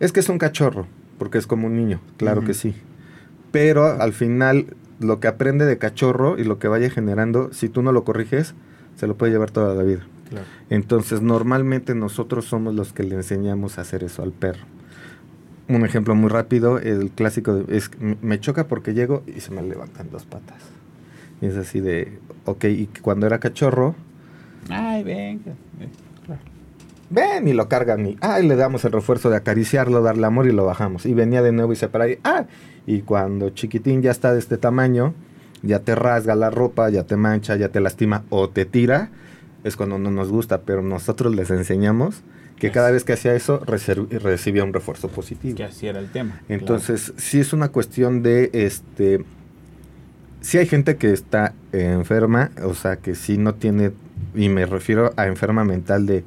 es 0.00 0.12
que 0.12 0.20
es 0.20 0.28
un 0.28 0.38
cachorro, 0.38 0.86
porque 1.18 1.38
es 1.38 1.46
como 1.46 1.66
un 1.66 1.76
niño, 1.76 2.00
claro 2.16 2.44
que 2.44 2.54
sí. 2.54 2.74
Pero 3.50 4.00
al 4.00 4.12
final, 4.12 4.76
lo 5.00 5.20
que 5.20 5.28
aprende 5.28 5.64
de 5.64 5.78
cachorro 5.78 6.38
y 6.38 6.44
lo 6.44 6.58
que 6.58 6.68
vaya 6.68 6.90
generando, 6.90 7.52
si 7.52 7.68
tú 7.68 7.82
no 7.82 7.92
lo 7.92 8.04
corriges, 8.04 8.54
se 8.96 9.06
lo 9.06 9.16
puede 9.16 9.32
llevar 9.32 9.50
toda 9.50 9.74
la 9.74 9.82
vida. 9.82 10.06
Claro. 10.30 10.46
Entonces, 10.70 11.22
normalmente 11.22 11.94
nosotros 11.94 12.44
somos 12.44 12.74
los 12.74 12.92
que 12.92 13.02
le 13.02 13.14
enseñamos 13.14 13.78
a 13.78 13.82
hacer 13.82 14.04
eso 14.04 14.22
al 14.22 14.32
perro. 14.32 14.64
Un 15.68 15.84
ejemplo 15.84 16.14
muy 16.14 16.30
rápido, 16.30 16.78
el 16.78 17.10
clásico 17.10 17.54
de- 17.54 17.76
es 17.76 17.90
me 18.22 18.40
choca 18.40 18.66
porque 18.68 18.94
llego 18.94 19.22
y 19.26 19.40
se 19.40 19.50
me 19.52 19.62
levantan 19.62 20.08
dos 20.10 20.24
patas. 20.24 20.56
Y 21.40 21.46
es 21.46 21.56
así 21.56 21.80
de, 21.80 22.18
ok, 22.46 22.64
y 22.64 22.86
cuando 23.02 23.26
era 23.26 23.38
cachorro, 23.38 23.94
Ay, 24.70 25.02
venga. 25.02 25.52
Claro. 26.26 26.40
ven 27.10 27.48
y 27.48 27.52
lo 27.54 27.68
cargan 27.68 28.04
y, 28.06 28.16
ay, 28.20 28.46
le 28.46 28.56
damos 28.56 28.84
el 28.84 28.92
refuerzo 28.92 29.30
de 29.30 29.36
acariciarlo, 29.36 30.02
darle 30.02 30.26
amor 30.26 30.46
y 30.46 30.52
lo 30.52 30.64
bajamos. 30.64 31.06
Y 31.06 31.14
venía 31.14 31.42
de 31.42 31.52
nuevo 31.52 31.72
y 31.72 31.76
se 31.76 31.88
para 31.88 32.04
ahí, 32.04 32.18
ah, 32.24 32.44
y 32.86 33.00
cuando 33.02 33.50
chiquitín 33.50 34.02
ya 34.02 34.10
está 34.10 34.32
de 34.32 34.38
este 34.38 34.56
tamaño, 34.58 35.14
ya 35.62 35.80
te 35.80 35.94
rasga 35.94 36.34
la 36.34 36.50
ropa, 36.50 36.88
ya 36.90 37.04
te 37.04 37.16
mancha, 37.16 37.56
ya 37.56 37.68
te 37.68 37.80
lastima 37.80 38.24
o 38.30 38.48
te 38.48 38.64
tira, 38.64 39.10
es 39.64 39.76
cuando 39.76 39.98
no 39.98 40.10
nos 40.10 40.30
gusta, 40.30 40.62
pero 40.62 40.82
nosotros 40.82 41.34
les 41.34 41.50
enseñamos 41.50 42.22
que 42.58 42.72
cada 42.72 42.90
vez 42.90 43.04
que 43.04 43.12
hacía 43.12 43.34
eso 43.34 43.62
recibía 43.64 44.64
un 44.64 44.72
refuerzo 44.72 45.08
positivo. 45.08 45.56
Que 45.56 45.64
así 45.64 45.86
era 45.86 46.00
el 46.00 46.10
tema. 46.10 46.40
Entonces, 46.48 47.12
sí 47.16 47.40
es 47.40 47.52
una 47.52 47.68
cuestión 47.68 48.22
de, 48.22 48.50
este, 48.52 49.24
sí 50.40 50.58
hay 50.58 50.66
gente 50.66 50.96
que 50.96 51.12
está 51.12 51.54
eh, 51.72 51.92
enferma, 51.92 52.50
o 52.64 52.74
sea, 52.74 52.96
que 52.96 53.14
sí 53.14 53.38
no 53.38 53.54
tiene, 53.54 53.92
y 54.34 54.48
me 54.48 54.66
refiero 54.66 55.12
a 55.16 55.26
enferma 55.26 55.64
mental 55.64 56.06
de 56.06 56.24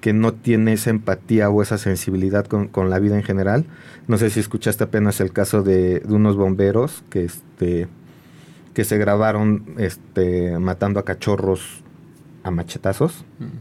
que 0.00 0.12
no 0.12 0.32
tiene 0.32 0.74
esa 0.74 0.90
empatía 0.90 1.50
o 1.50 1.60
esa 1.60 1.76
sensibilidad 1.76 2.46
con, 2.46 2.68
con 2.68 2.88
la 2.88 3.00
vida 3.00 3.16
en 3.16 3.24
general. 3.24 3.64
No 4.06 4.16
sé 4.16 4.30
si 4.30 4.38
escuchaste 4.38 4.84
apenas 4.84 5.20
el 5.20 5.32
caso 5.32 5.62
de, 5.62 6.00
de 6.00 6.14
unos 6.14 6.36
bomberos 6.36 7.02
que, 7.10 7.24
este, 7.24 7.88
que 8.74 8.84
se 8.84 8.96
grabaron 8.96 9.64
este, 9.76 10.56
matando 10.60 11.00
a 11.00 11.04
cachorros 11.04 11.82
a 12.48 12.50
machetazos 12.50 13.24
Claro. 13.38 13.52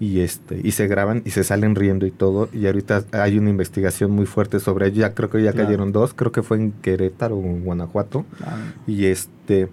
y 0.00 0.20
este 0.20 0.60
y 0.62 0.72
se 0.72 0.86
graban 0.88 1.22
y 1.24 1.30
se 1.30 1.44
salen 1.44 1.74
riendo 1.74 2.04
y 2.06 2.10
todo. 2.10 2.48
Y 2.52 2.66
ahorita 2.66 3.04
hay 3.12 3.38
una 3.38 3.50
investigación 3.50 4.10
muy 4.10 4.26
fuerte 4.26 4.60
sobre 4.60 4.88
ello. 4.88 5.00
Ya 5.00 5.14
creo 5.14 5.30
que 5.30 5.42
ya 5.42 5.52
Claro. 5.52 5.66
cayeron 5.68 5.92
dos. 5.92 6.12
Creo 6.14 6.32
que 6.32 6.42
fue 6.42 6.56
en 6.58 6.72
Querétaro 6.72 7.36
o 7.36 7.42
en 7.44 7.64
Guanajuato. 7.64 8.24
Ah, 8.44 8.56
y 8.86 9.06
este 9.06 9.68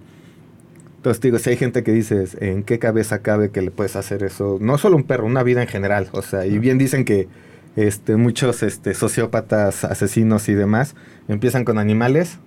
entonces 0.98 1.20
digo 1.22 1.39
si 1.39 1.50
hay 1.50 1.58
gente 1.58 1.84
que 1.84 1.91
dices 1.91 2.38
en 2.39 2.62
qué 2.63 2.77
cabeza 2.77 3.24
cabe 3.24 3.50
que 3.50 3.63
le 3.63 3.72
puedes 3.72 3.96
hacer 3.96 4.22
eso 4.22 4.60
no 4.62 4.77
solo 4.77 4.96
un 4.98 5.03
perro 5.03 5.25
una 5.25 5.41
vida 5.44 5.62
en 5.63 5.68
general. 5.68 6.08
O 6.12 6.22
sea 6.22 6.46
y 6.46 6.60
bien 6.60 6.77
dicen 6.77 7.03
que 7.06 7.27
este 7.75 8.18
muchos 8.18 8.62
este 8.63 8.94
sociópatas 8.94 9.84
asesinos 9.86 10.48
y 10.50 10.53
demás 10.53 10.94
empiezan 11.27 11.65
con 11.65 11.80
animales 11.80 12.38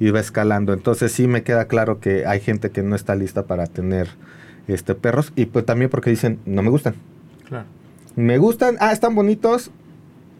y 0.00 0.10
va 0.10 0.18
escalando. 0.18 0.72
Entonces 0.72 1.12
sí 1.12 1.28
me 1.28 1.42
queda 1.44 1.66
claro 1.68 2.00
que 2.00 2.26
hay 2.26 2.40
gente 2.40 2.70
que 2.70 2.82
no 2.82 2.96
está 2.96 3.14
lista 3.14 3.44
para 3.46 3.66
tener 3.66 4.08
este 4.68 4.94
perros 4.94 5.32
y 5.36 5.46
pues 5.46 5.64
también 5.64 5.90
porque 5.90 6.10
dicen, 6.10 6.38
no 6.44 6.62
me 6.62 6.70
gustan. 6.70 6.94
Claro. 7.44 7.66
Me 8.16 8.38
gustan, 8.38 8.76
ah, 8.80 8.92
están 8.92 9.14
bonitos, 9.14 9.70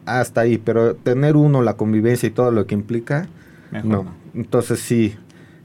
hasta 0.07 0.43
ahí, 0.43 0.59
pero 0.59 0.95
tener 0.95 1.37
uno, 1.37 1.63
la 1.63 1.77
convivencia 1.77 2.27
y 2.27 2.31
todo 2.31 2.51
lo 2.51 2.67
que 2.67 2.75
implica, 2.75 3.29
Mejor 3.71 3.91
no. 3.91 4.03
no. 4.05 4.11
Entonces 4.35 4.81
sí, 4.81 5.15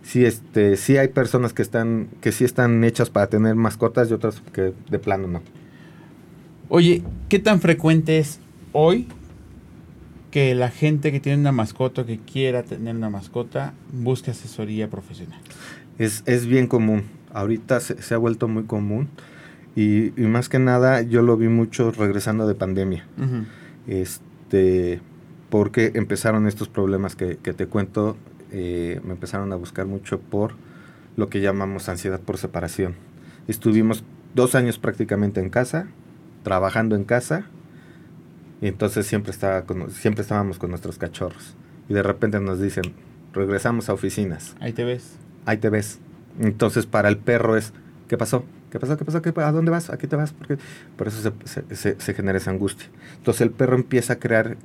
sí, 0.01 0.25
este, 0.25 0.77
sí 0.77 0.97
hay 0.97 1.09
personas 1.09 1.53
que 1.53 1.61
están, 1.61 2.09
que 2.21 2.31
sí 2.31 2.43
están 2.43 2.83
hechas 2.83 3.09
para 3.09 3.27
tener 3.27 3.55
mascotas 3.55 4.09
y 4.09 4.13
otras 4.13 4.41
que 4.53 4.73
de 4.89 4.99
plano 4.99 5.27
no. 5.27 5.41
Oye, 6.69 7.03
¿qué 7.29 7.39
tan 7.39 7.59
frecuente 7.59 8.17
es 8.17 8.39
hoy 8.71 9.07
que 10.31 10.55
la 10.55 10.69
gente 10.69 11.11
que 11.11 11.19
tiene 11.19 11.39
una 11.39 11.51
mascota 11.51 12.01
o 12.01 12.05
que 12.05 12.17
quiera 12.19 12.63
tener 12.63 12.95
una 12.95 13.09
mascota 13.09 13.73
busque 13.91 14.31
asesoría 14.31 14.89
profesional? 14.89 15.39
Es, 15.97 16.23
es 16.25 16.45
bien 16.45 16.67
común. 16.67 17.03
Ahorita 17.33 17.79
se, 17.79 18.01
se 18.01 18.13
ha 18.13 18.17
vuelto 18.17 18.47
muy 18.47 18.63
común. 18.63 19.09
Y, 19.75 20.07
y 20.21 20.25
más 20.27 20.49
que 20.49 20.59
nada, 20.59 21.01
yo 21.01 21.21
lo 21.21 21.37
vi 21.37 21.47
mucho 21.47 21.91
regresando 21.91 22.47
de 22.47 22.55
pandemia. 22.55 23.05
Ujú. 23.17 23.45
Este, 23.87 24.99
porque 25.49 25.91
empezaron 25.95 26.47
estos 26.47 26.67
problemas 26.69 27.15
que, 27.15 27.37
que 27.37 27.53
te 27.53 27.67
cuento. 27.67 28.17
eh, 28.51 28.99
me 29.05 29.11
empezaron 29.13 29.51
a 29.53 29.55
buscar 29.55 29.85
mucho 29.85 30.19
por 30.19 30.53
lo 31.15 31.29
que 31.29 31.39
llamamos 31.41 31.87
ansiedad 31.89 32.19
por 32.19 32.37
separación. 32.37 32.95
Estuvimos 33.47 34.03
dos 34.35 34.55
años 34.55 34.77
prácticamente 34.77 35.39
en 35.39 35.49
casa, 35.49 35.87
trabajando 36.43 36.95
en 36.95 37.03
casa. 37.05 37.45
Y 38.61 38.67
entonces 38.67 39.07
siempre, 39.07 39.31
estaba 39.31 39.63
con- 39.63 39.89
siempre 39.91 40.21
estábamos 40.21 40.57
con 40.59 40.69
nuestros 40.69 40.97
cachorros. 40.97 41.55
Y 41.89 41.93
de 41.93 42.03
repente 42.03 42.39
nos 42.39 42.59
dicen, 42.61 42.93
regresamos 43.33 43.89
a 43.89 43.93
oficinas 43.93 44.55
Ahí 44.59 44.73
te 44.73 44.83
ves. 44.83 45.15
ahí 45.45 45.57
te 45.57 45.69
ves. 45.69 45.99
Entonces, 46.39 46.85
para 46.85 47.09
el 47.09 47.17
perro 47.17 47.57
es, 47.57 47.73
¿qué 48.07 48.17
pasó? 48.17 48.43
¿Qué 48.71 48.79
pasó? 48.79 48.97
¿Qué 48.97 49.05
pasó? 49.05 49.21
¿Qué 49.21 49.33
¿A 49.41 49.51
dónde 49.51 49.71
vas? 49.71 49.89
¿Aquí 49.89 50.07
te 50.07 50.15
vas? 50.15 50.31
Porque 50.33 50.57
por 50.95 51.07
eso 51.07 51.21
se, 51.21 51.63
se- 51.63 51.75
se- 51.75 51.99
se 51.99 52.13
genera 52.13 52.37
esa 52.37 52.51
angustia. 52.51 52.87
Entonces, 53.17 53.41
el 53.41 53.51
perro 53.51 53.75
empieza 53.75 54.13
a 54.13 54.15
crear 54.19 54.57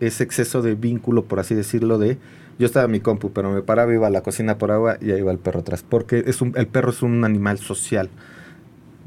ese 0.00 0.24
exceso 0.24 0.62
de 0.62 0.74
vínculo, 0.74 1.24
por 1.24 1.40
así 1.40 1.54
decirlo, 1.54 1.98
de 1.98 2.18
yo 2.58 2.66
estaba 2.66 2.86
en 2.86 2.92
mi 2.92 3.00
compu, 3.00 3.32
pero 3.32 3.50
me 3.52 3.62
paraba, 3.62 3.92
iba 3.92 4.06
a 4.06 4.10
la 4.10 4.22
cocina 4.22 4.58
por 4.58 4.70
agua 4.70 4.96
y 5.00 5.10
ahí 5.10 5.20
va 5.22 5.32
el 5.32 5.38
perro 5.38 5.60
atrás. 5.60 5.84
Porque 5.88 6.24
es 6.26 6.40
un, 6.40 6.52
el 6.56 6.66
perro 6.68 6.90
es 6.90 7.02
un 7.02 7.24
animal 7.24 7.58
social, 7.58 8.08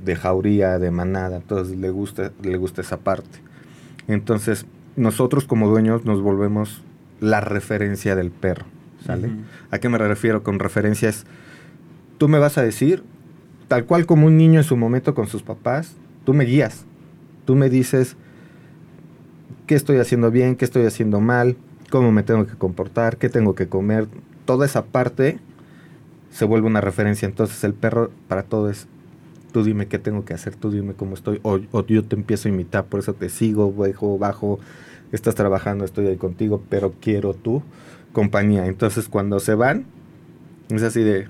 de 0.03 0.15
jauría, 0.15 0.77
de 0.79 0.91
manada, 0.91 1.37
entonces 1.37 1.75
le 1.77 1.89
gusta, 1.89 2.31
le 2.43 2.57
gusta 2.57 2.81
esa 2.81 2.97
parte. 2.97 3.39
Entonces, 4.07 4.65
nosotros 4.95 5.45
como 5.45 5.67
dueños 5.69 6.05
nos 6.05 6.21
volvemos 6.21 6.81
la 7.19 7.41
referencia 7.41 8.15
del 8.15 8.31
perro, 8.31 8.65
¿sale? 9.05 9.29
¿A 9.71 9.79
qué 9.79 9.89
me 9.89 9.97
refiero 9.97 10.43
con 10.43 10.59
referencias? 10.59 11.25
Tú 12.17 12.27
me 12.27 12.39
vas 12.39 12.57
a 12.57 12.63
decir, 12.63 13.03
tal 13.67 13.85
cual 13.85 14.05
como 14.05 14.27
un 14.27 14.37
niño 14.37 14.59
en 14.59 14.63
su 14.63 14.77
momento 14.77 15.13
con 15.13 15.27
sus 15.27 15.43
papás, 15.43 15.95
tú 16.25 16.33
me 16.33 16.45
guías. 16.45 16.85
Tú 17.45 17.55
me 17.55 17.69
dices 17.69 18.15
qué 19.67 19.75
estoy 19.75 19.97
haciendo 19.97 20.31
bien, 20.31 20.55
qué 20.55 20.65
estoy 20.65 20.85
haciendo 20.85 21.19
mal, 21.21 21.57
cómo 21.89 22.11
me 22.11 22.23
tengo 22.23 22.45
que 22.45 22.55
comportar, 22.55 23.17
qué 23.17 23.29
tengo 23.29 23.55
que 23.55 23.67
comer. 23.67 24.07
Toda 24.45 24.65
esa 24.65 24.85
parte 24.85 25.39
se 26.31 26.45
vuelve 26.45 26.67
una 26.67 26.81
referencia. 26.81 27.27
Entonces 27.27 27.63
el 27.63 27.73
perro 27.73 28.11
para 28.27 28.43
todo 28.43 28.69
es, 28.69 28.87
tú 29.51 29.63
dime 29.63 29.87
qué 29.87 29.99
tengo 29.99 30.25
que 30.25 30.33
hacer, 30.33 30.55
tú 30.55 30.71
dime 30.71 30.93
cómo 30.93 31.13
estoy, 31.13 31.39
o, 31.43 31.59
o 31.71 31.85
yo 31.85 32.03
te 32.03 32.15
empiezo 32.15 32.47
a 32.47 32.51
imitar, 32.51 32.85
por 32.85 32.99
eso 32.99 33.13
te 33.13 33.29
sigo, 33.29 33.71
bajo, 33.71 34.17
bajo, 34.17 34.59
estás 35.11 35.35
trabajando, 35.35 35.85
estoy 35.85 36.07
ahí 36.07 36.17
contigo, 36.17 36.61
pero 36.69 36.93
quiero 36.99 37.33
tu 37.33 37.63
compañía. 38.11 38.67
Entonces 38.67 39.07
cuando 39.07 39.39
se 39.39 39.55
van, 39.55 39.85
es 40.69 40.83
así 40.83 41.01
de, 41.01 41.27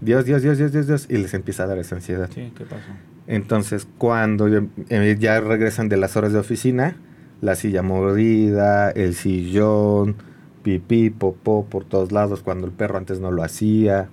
Dios, 0.00 0.24
Dios, 0.24 0.42
Dios, 0.42 0.58
Dios, 0.58 0.72
Dios, 0.72 0.86
Dios, 0.86 1.06
y 1.08 1.16
les 1.18 1.34
empieza 1.34 1.64
a 1.64 1.66
dar 1.66 1.78
esa 1.78 1.94
ansiedad. 1.96 2.28
Sí, 2.34 2.52
¿qué 2.56 2.64
pasó? 2.64 2.82
Entonces, 3.26 3.86
cuando 3.98 4.48
ya- 4.48 4.64
eh, 4.90 5.16
ya 5.18 5.40
regresan 5.40 5.88
de 5.88 5.96
las 5.96 6.16
horas 6.16 6.32
de 6.32 6.38
oficina, 6.38 6.96
la 7.40 7.54
silla 7.54 7.82
mordida, 7.82 8.90
el 8.90 9.14
sillón, 9.14 10.16
pipí, 10.62 11.10
popó 11.10 11.64
por 11.66 11.84
todos 11.84 12.12
lados, 12.12 12.42
cuando 12.42 12.66
el 12.66 12.72
perro 12.72 12.98
antes 12.98 13.20
no 13.20 13.30
lo 13.30 13.42
hacía. 13.42 14.08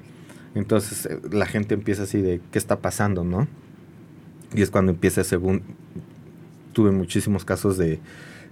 Entonces, 0.56 1.06
eh, 1.06 1.20
la 1.32 1.46
gente 1.46 1.74
empieza 1.74 2.04
así 2.04 2.22
de, 2.22 2.42
¿qué 2.52 2.58
está 2.58 2.80
pasando, 2.80 3.24
no? 3.24 3.48
Y 4.54 4.62
es 4.62 4.70
cuando 4.72 4.92
empieza 4.92 5.24
según... 5.24 5.62
Tuve 6.74 6.92
muchísimos 6.92 7.44
casos 7.44 7.78
de 7.78 8.00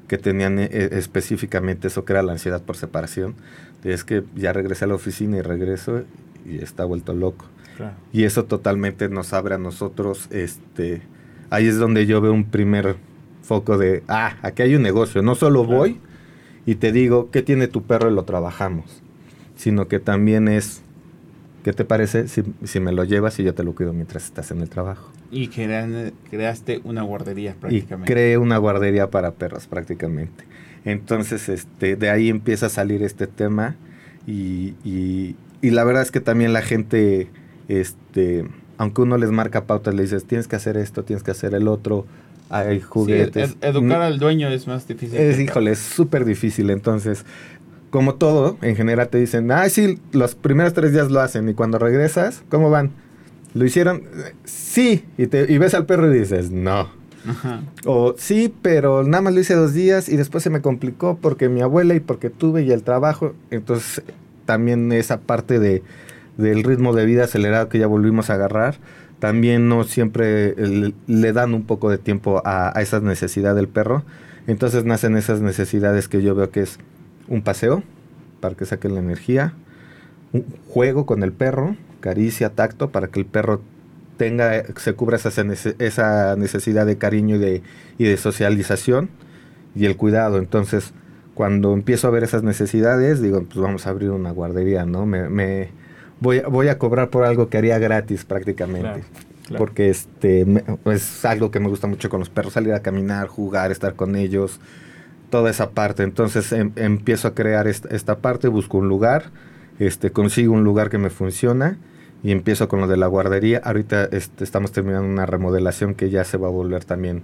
que 0.10 0.18
tenían 0.18 0.60
eh, 0.60 0.70
específicamente 0.92 1.88
eso 1.88 2.04
que 2.04 2.12
era 2.14 2.22
la 2.24 2.34
ansiedad 2.34 2.62
por 2.62 2.76
separación. 2.76 3.36
Es 3.84 4.04
que 4.04 4.24
ya 4.36 4.52
regresé 4.52 4.84
a 4.86 4.88
la 4.90 4.96
oficina 4.96 5.38
y 5.38 5.42
regreso 5.42 6.04
y 6.46 6.58
está 6.58 6.86
vuelto 6.86 7.14
loco. 7.14 7.46
Claro. 7.78 7.96
Y 8.12 8.24
eso 8.24 8.46
totalmente 8.46 9.10
nos 9.10 9.34
abre 9.34 9.56
a 9.56 9.58
nosotros, 9.58 10.28
este, 10.32 11.02
ahí 11.50 11.68
es 11.68 11.78
donde 11.78 12.06
yo 12.06 12.20
veo 12.22 12.34
un 12.34 12.44
primer 12.46 12.98
foco 13.42 13.78
de, 13.78 14.04
ah, 14.08 14.36
aquí 14.42 14.62
hay 14.64 14.76
un 14.76 14.82
negocio, 14.82 15.22
no 15.22 15.36
solo 15.36 15.64
Claro. 15.64 15.78
voy 15.78 15.98
y 16.66 16.76
te 16.76 16.92
digo, 16.92 17.32
¿qué 17.32 17.42
tiene 17.42 17.68
tu 17.68 17.84
perro 17.84 18.12
y 18.12 18.14
lo 18.14 18.24
trabajamos? 18.24 19.02
Sino 19.56 19.88
que 19.88 20.00
también 20.00 20.48
es, 20.48 20.82
¿qué 21.64 21.74
te 21.74 21.84
parece 21.86 22.28
si, 22.28 22.44
si 22.64 22.80
me 22.80 22.92
lo 22.92 23.04
llevas 23.06 23.40
y 23.40 23.44
yo 23.44 23.54
te 23.54 23.64
lo 23.64 23.74
cuido 23.74 23.94
mientras 23.94 24.26
estás 24.26 24.52
en 24.52 24.62
el 24.62 24.70
trabajo? 24.70 25.10
Y 25.32 25.48
crean- 25.48 26.12
creaste 26.30 26.82
una 26.84 27.04
guardería 27.04 27.52
Y 27.52 27.54
prácticamente. 27.62 28.12
creé 28.14 28.38
una 28.38 28.58
guardería 28.58 29.10
para 29.10 29.32
perros 29.32 29.68
prácticamente. 29.68 30.44
Entonces, 30.86 31.50
este, 31.50 31.96
de 31.96 32.10
ahí 32.10 32.30
empieza 32.30 32.66
a 32.68 32.70
salir 32.70 33.04
este 33.04 33.28
tema 33.28 33.76
y, 34.28 34.76
y- 34.84 35.36
y 35.62 35.72
la 35.72 35.84
verdad 35.84 36.02
es 36.04 36.12
que 36.12 36.20
también 36.22 36.54
la 36.54 36.62
gente, 36.62 37.28
este, 37.68 38.46
aunque 38.78 39.02
uno 39.02 39.18
les 39.18 39.32
marca 39.32 39.66
pautas, 39.66 39.94
le 39.94 40.04
dices, 40.04 40.26
tienes 40.26 40.48
que 40.48 40.56
hacer 40.56 40.78
esto, 40.78 41.04
tienes 41.04 41.24
que 41.24 41.32
hacer 41.32 41.54
el 41.54 41.68
otro, 41.68 42.06
hay 42.50 42.78
Sí, 42.80 42.86
juguetes. 42.88 43.52
ed- 43.52 43.64
educar 43.70 44.02
al 44.02 44.20
dueño 44.20 44.48
es 44.50 44.68
más 44.68 44.88
difícil. 44.88 45.18
es, 45.20 45.40
híjole, 45.40 45.72
es 45.72 45.80
súper 45.80 46.26
difícil. 46.26 46.70
Entonces, 46.72 47.26
como 47.92 48.16
todo, 48.16 48.58
en 48.62 48.76
general 48.76 49.10
te 49.10 49.18
dicen, 49.20 49.52
ay, 49.52 49.70
sí, 49.70 50.00
los 50.12 50.36
primeros 50.36 50.74
tres 50.74 50.94
días 50.94 51.12
lo 51.12 51.20
hacen 51.22 51.48
y 51.50 51.54
cuando 51.54 51.78
regresas, 51.80 52.44
¿cómo 52.50 52.70
van? 52.70 52.92
¿Lo 53.54 53.66
hicieron? 53.66 54.04
Sí. 54.46 55.06
Y, 55.18 55.28
te, 55.28 55.52
y 55.52 55.58
ves 55.58 55.74
al 55.74 55.86
perro 55.86 56.14
y 56.14 56.18
dices, 56.20 56.52
no. 56.52 56.90
Ajá. 57.28 57.62
O 57.86 58.16
sí, 58.18 58.54
pero 58.62 59.04
nada 59.04 59.22
más 59.22 59.34
lo 59.34 59.40
hice 59.42 59.54
dos 59.54 59.74
días 59.74 60.08
y 60.08 60.16
después 60.18 60.44
se 60.44 60.50
me 60.50 60.62
complicó 60.62 61.18
porque 61.22 61.50
mi 61.50 61.62
abuela 61.62 61.94
y 61.96 62.00
porque 62.00 62.30
tuve 62.30 62.64
y 62.64 62.72
el 62.72 62.84
trabajo. 62.84 63.34
Entonces 63.52 64.04
también 64.50 64.92
esa 64.92 65.20
parte 65.20 65.60
de, 65.60 65.84
del 66.36 66.64
ritmo 66.64 66.96
de 66.96 67.06
vida 67.06 67.26
acelerado 67.26 67.70
que 67.70 67.78
ya 67.78 67.86
volvimos 67.86 68.32
a 68.32 68.34
agarrar, 68.34 68.78
también 69.20 69.70
no 69.70 69.84
siempre 69.84 70.56
le 71.06 71.34
dan 71.34 71.54
un 71.54 71.68
poco 71.68 71.92
de 71.92 72.00
tiempo 72.00 72.42
a, 72.44 72.76
a 72.76 72.82
esa 72.82 73.00
necesidad 73.00 73.54
del 73.54 73.68
perro. 73.68 74.04
Entonces 74.48 74.86
nacen 74.86 75.16
esas 75.18 75.40
necesidades 75.40 76.08
que 76.08 76.24
yo 76.24 76.34
veo 76.34 76.50
que 76.50 76.62
es 76.62 76.80
un 77.28 77.44
paseo 77.44 77.84
para 78.42 78.56
que 78.56 78.66
saque 78.66 78.90
la 78.90 78.98
energía, 78.98 79.54
un 80.34 80.46
juego 80.68 81.06
con 81.06 81.22
el 81.22 81.32
perro, 81.32 81.76
caricia, 82.00 82.50
tacto, 82.50 82.90
para 82.90 83.10
que 83.10 83.20
el 83.20 83.28
perro 83.28 83.62
tenga, 84.18 84.64
se 84.78 84.94
cubra 84.94 85.18
esa, 85.18 85.32
esa 85.78 86.36
necesidad 86.38 86.88
de 86.88 86.98
cariño 86.98 87.36
y 87.36 87.40
de, 87.40 87.62
y 88.00 88.06
de 88.06 88.18
socialización 88.18 89.10
y 89.76 89.86
el 89.86 89.96
cuidado. 89.96 90.40
Entonces, 90.40 90.92
cuando 91.40 91.72
empiezo 91.74 92.06
a 92.06 92.12
ver 92.12 92.24
esas 92.26 92.44
necesidades, 92.44 93.22
digo, 93.22 93.46
pues 93.46 93.56
vamos 93.60 93.88
a 93.88 93.92
abrir 93.92 94.12
una 94.12 94.32
guardería, 94.32 94.86
¿no? 94.86 95.06
Me, 95.06 95.30
me- 95.30 95.70
voy, 96.20 96.40
a- 96.40 96.48
voy 96.50 96.68
a 96.68 96.78
cobrar 96.78 97.10
por 97.10 97.24
algo 97.24 97.48
que 97.48 97.58
haría 97.58 97.80
gratis 97.80 98.26
prácticamente. 98.26 98.82
Claro, 98.82 99.04
claro. 99.48 99.58
Porque 99.58 99.90
este 99.90 100.44
me- 100.44 100.66
es 100.94 101.24
algo 101.24 101.50
que 101.50 101.62
me 101.62 101.70
gusta 101.70 101.88
mucho 101.88 102.10
con 102.10 102.20
los 102.20 102.30
perros, 102.30 102.52
salir 102.52 102.74
a 102.74 102.82
caminar, 102.82 103.28
jugar, 103.30 103.72
estar 103.72 103.94
con 103.96 104.18
ellos, 104.18 104.60
toda 105.30 105.50
esa 105.50 105.70
parte. 105.70 106.04
Entonces 106.04 106.52
em- 106.52 106.74
empiezo 106.76 107.30
a 107.30 107.34
crear 107.36 107.70
esta, 107.70 107.88
esta 107.96 108.18
parte, 108.18 108.50
busco 108.50 108.78
un 108.78 108.90
lugar, 108.90 109.32
este, 109.80 110.12
consigo 110.12 110.52
un 110.54 110.66
lugar 110.66 110.90
que 110.90 110.98
me 110.98 111.10
funciona 111.10 111.78
y 112.22 112.32
empiezo 112.34 112.68
con 112.68 112.82
lo 112.82 112.88
de 112.90 112.98
la 112.98 113.08
guardería. 113.08 113.62
Ahorita 113.64 114.10
este, 114.12 114.44
estamos 114.44 114.74
terminando 114.74 115.08
una 115.08 115.26
remodelación 115.26 115.96
que 115.96 116.10
ya 116.10 116.26
se 116.26 116.36
va 116.36 116.48
a 116.50 116.52
volver 116.52 116.84
también 116.84 117.22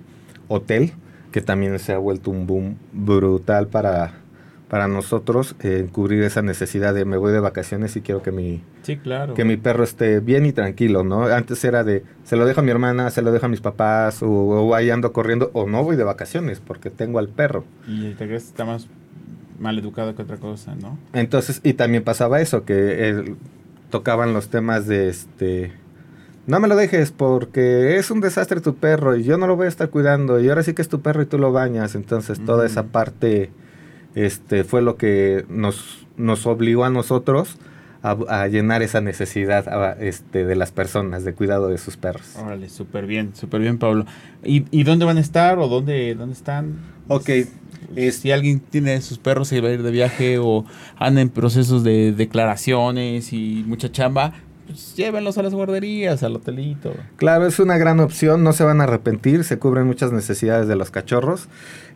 hotel, 0.47 0.93
que 1.35 1.41
también 1.41 1.77
se 1.79 1.91
ha 1.91 1.97
vuelto 1.97 2.31
un 2.31 2.47
boom 2.47 2.77
brutal 2.93 3.67
para, 3.67 4.13
para 4.69 4.87
nosotros, 4.87 5.57
eh, 5.59 5.85
cubrir 5.91 6.23
esa 6.23 6.41
necesidad 6.41 6.93
de 6.93 7.03
me 7.03 7.17
voy 7.17 7.33
de 7.33 7.41
vacaciones 7.41 7.93
y 7.97 8.01
quiero 8.01 8.23
que 8.23 8.31
mi, 8.31 8.61
Sí, 8.83 8.95
claro. 8.95 9.33
que 9.33 9.43
mi 9.43 9.57
perro 9.57 9.83
esté 9.83 10.21
bien 10.21 10.45
y 10.45 10.53
tranquilo, 10.53 11.03
¿no? 11.03 11.25
Antes 11.25 11.61
era 11.65 11.83
de, 11.83 12.03
se 12.23 12.37
lo 12.37 12.45
dejo 12.45 12.61
a 12.61 12.63
mi 12.63 12.71
hermana, 12.71 13.09
se 13.09 13.21
lo 13.21 13.33
dejo 13.33 13.47
a 13.47 13.49
mis 13.49 13.59
papás, 13.59 14.23
o, 14.23 14.29
o 14.29 14.75
ahí 14.75 14.89
ando 14.91 15.11
corriendo, 15.11 15.51
o 15.51 15.67
no 15.67 15.83
voy 15.83 15.97
de 15.97 16.05
vacaciones 16.05 16.61
porque 16.61 16.89
tengo 16.89 17.19
al 17.19 17.27
perro. 17.27 17.65
Y 17.85 18.05
el 18.05 18.17
regreso 18.17 18.47
está 18.47 18.63
más 18.63 18.87
mal 19.59 19.77
educado 19.77 20.15
que 20.15 20.21
otra 20.21 20.37
cosa, 20.37 20.73
¿no? 20.75 20.97
Entonces, 21.11 21.59
y 21.63 21.73
también 21.73 22.03
pasaba 22.05 22.39
eso, 22.39 22.63
que 22.63 23.09
él- 23.09 23.35
tocaban 23.89 24.33
los 24.33 24.47
temas 24.47 24.87
de 24.87 25.09
este... 25.09 25.73
No 26.47 26.59
me 26.59 26.67
lo 26.67 26.75
dejes 26.75 27.11
porque 27.11 27.97
es 27.97 28.11
un 28.11 28.21
desastre 28.21 28.61
tu 28.61 28.75
perro 28.75 29.15
y 29.15 29.23
yo 29.23 29.37
no 29.37 29.47
lo 29.47 29.55
voy 29.55 29.65
a 29.65 29.69
estar 29.69 29.89
cuidando 29.89 30.39
y 30.39 30.47
ahora 30.49 30.61
sí 30.61 30.73
que 30.73 30.81
es 30.81 30.89
tu 30.89 31.01
perro 31.01 31.23
y 31.23 31.25
tú 31.25 31.39
lo 31.39 31.51
bañas. 31.51 31.95
Entonces 31.95 32.43
toda 32.45 32.59
Ujú. 32.59 32.65
esa 32.67 32.83
parte 32.83 33.49
este, 34.13 34.63
fue 34.63 34.81
lo 34.81 34.95
que 34.95 35.45
nos, 35.49 36.05
nos 36.17 36.45
obligó 36.45 36.85
a 36.85 36.89
nosotros 36.89 37.57
a, 38.03 38.47
llenar 38.47 38.83
esa 38.83 39.01
necesidad 39.01 39.99
este, 40.01 40.45
de 40.45 40.55
las 40.55 40.71
personas 40.71 41.23
de 41.23 41.33
cuidado 41.33 41.69
de 41.69 41.79
sus 41.79 41.97
perros. 41.97 42.35
Órale, 42.37 42.69
súper 42.69 43.07
bien, 43.07 43.35
súper 43.35 43.61
bien, 43.61 43.79
Pablo. 43.79 44.05
¿Y, 44.43 44.65
¿Y, 44.69 44.83
dónde 44.83 45.05
van 45.05 45.17
a 45.17 45.21
estar 45.21 45.57
o 45.57 45.67
dónde, 45.67 46.13
dónde 46.13 46.33
están? 46.33 46.75
Ok. 47.07 47.29
si 48.11 48.31
alguien 48.31 48.59
tiene 48.59 49.01
sus 49.01 49.17
perros 49.17 49.51
y 49.51 49.59
va 49.59 49.69
a 49.69 49.71
ir 49.71 49.81
de 49.81 49.89
viaje 49.89 50.37
o 50.37 50.65
anda 50.97 51.21
en 51.21 51.29
procesos 51.29 51.83
de 51.83 52.11
declaraciones 52.11 53.33
y 53.33 53.63
mucha 53.65 53.91
chamba, 53.91 54.33
pues 54.65 54.95
llévenlos 54.95 55.37
a 55.37 55.43
las 55.43 55.53
guarderías, 55.53 56.23
al 56.23 56.35
hotelito. 56.35 56.93
Claro, 57.17 57.45
es 57.45 57.59
una 57.59 57.77
gran 57.77 57.99
opción, 57.99 58.43
no 58.43 58.53
se 58.53 58.63
van 58.63 58.81
a 58.81 58.85
arrepentir, 58.85 59.43
se 59.43 59.59
cubren 59.59 59.85
muchas 59.85 60.11
necesidades 60.11 60.67
de 60.67 60.75
los 60.75 60.91
cachorros. 60.91 61.47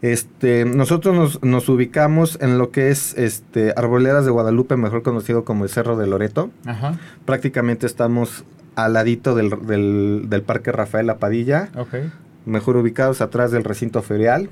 Este, 0.02 0.66
nosotros 0.66 1.16
nos, 1.16 1.44
nos 1.44 1.68
ubicamos 1.70 2.38
en 2.42 2.58
lo 2.58 2.72
que 2.72 2.90
es 2.90 3.18
este, 3.18 3.74
Arboledas 3.76 4.26
de 4.26 4.32
Guadalupe, 4.32 4.78
mejor 4.78 5.04
conocido 5.04 5.44
como 5.44 5.64
el 5.64 5.70
Cerro 5.70 5.98
de 5.98 6.08
Loreto. 6.08 6.52
Ajá. 6.66 6.98
Prácticamente 7.26 7.86
estamos 7.86 8.44
al 8.76 8.94
ladito 8.94 9.36
del, 9.36 9.50
del, 10.30 10.42
Parque 10.44 10.72
Rafael 10.72 11.08
La 11.08 11.18
Padilla. 11.18 11.70
Okay. 11.76 12.12
Mejor 12.46 12.78
ubicados 12.78 13.22
atrás 13.22 13.52
del 13.52 13.64
recinto 13.64 14.02
ferial, 14.02 14.50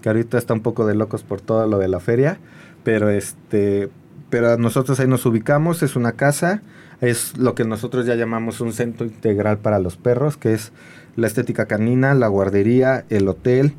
que 0.00 0.08
ahorita 0.08 0.38
está 0.38 0.54
un 0.54 0.60
poco 0.60 0.86
de 0.86 0.94
locos 0.94 1.22
por 1.22 1.40
todo 1.40 1.66
lo 1.66 1.78
de 1.78 1.88
la 1.88 2.00
feria, 2.00 2.38
pero 2.84 3.10
este, 3.10 3.90
pero 4.30 4.56
nosotros 4.56 4.98
ahí 5.00 5.06
nos 5.06 5.26
ubicamos, 5.26 5.82
es 5.82 5.96
una 5.96 6.12
casa 6.12 6.62
es 7.00 7.36
lo 7.38 7.54
que 7.54 7.64
nosotros 7.64 8.06
ya 8.06 8.14
llamamos 8.14 8.60
un 8.60 8.72
centro 8.72 9.06
integral 9.06 9.58
para 9.58 9.78
los 9.78 9.96
perros, 9.96 10.36
que 10.36 10.52
es 10.52 10.72
la 11.16 11.26
estética 11.26 11.66
canina, 11.66 12.14
la 12.14 12.28
guardería, 12.28 13.04
el 13.08 13.28
hotel. 13.28 13.74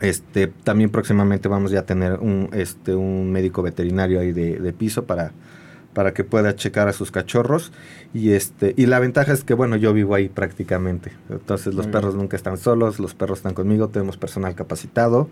Este, 0.00 0.48
también 0.48 0.90
próximamente 0.90 1.48
vamos 1.48 1.70
ya 1.70 1.80
a 1.80 1.86
tener 1.86 2.14
un, 2.14 2.50
este, 2.52 2.94
un 2.94 3.32
médico 3.32 3.62
veterinario 3.62 4.20
ahí 4.20 4.32
de, 4.32 4.72
piso 4.72 5.04
para, 5.04 5.32
para 5.94 6.12
que 6.12 6.24
pueda 6.24 6.54
checar 6.56 6.88
a 6.88 6.92
sus 6.92 7.10
cachorros. 7.10 7.72
Y, 8.12 8.30
este, 8.32 8.74
y 8.76 8.86
la 8.86 9.00
ventaja 9.00 9.32
es 9.32 9.42
que, 9.44 9.54
bueno, 9.54 9.76
yo 9.76 9.94
vivo 9.94 10.14
ahí 10.14 10.28
prácticamente. 10.28 11.12
Entonces 11.30 11.74
los 11.74 11.86
perros 11.86 12.14
nunca 12.14 12.36
están 12.36 12.58
solos, 12.58 12.98
los 12.98 13.14
perros 13.14 13.38
están 13.38 13.54
conmigo, 13.54 13.88
tenemos 13.88 14.18
personal 14.18 14.54
capacitado. 14.54 15.28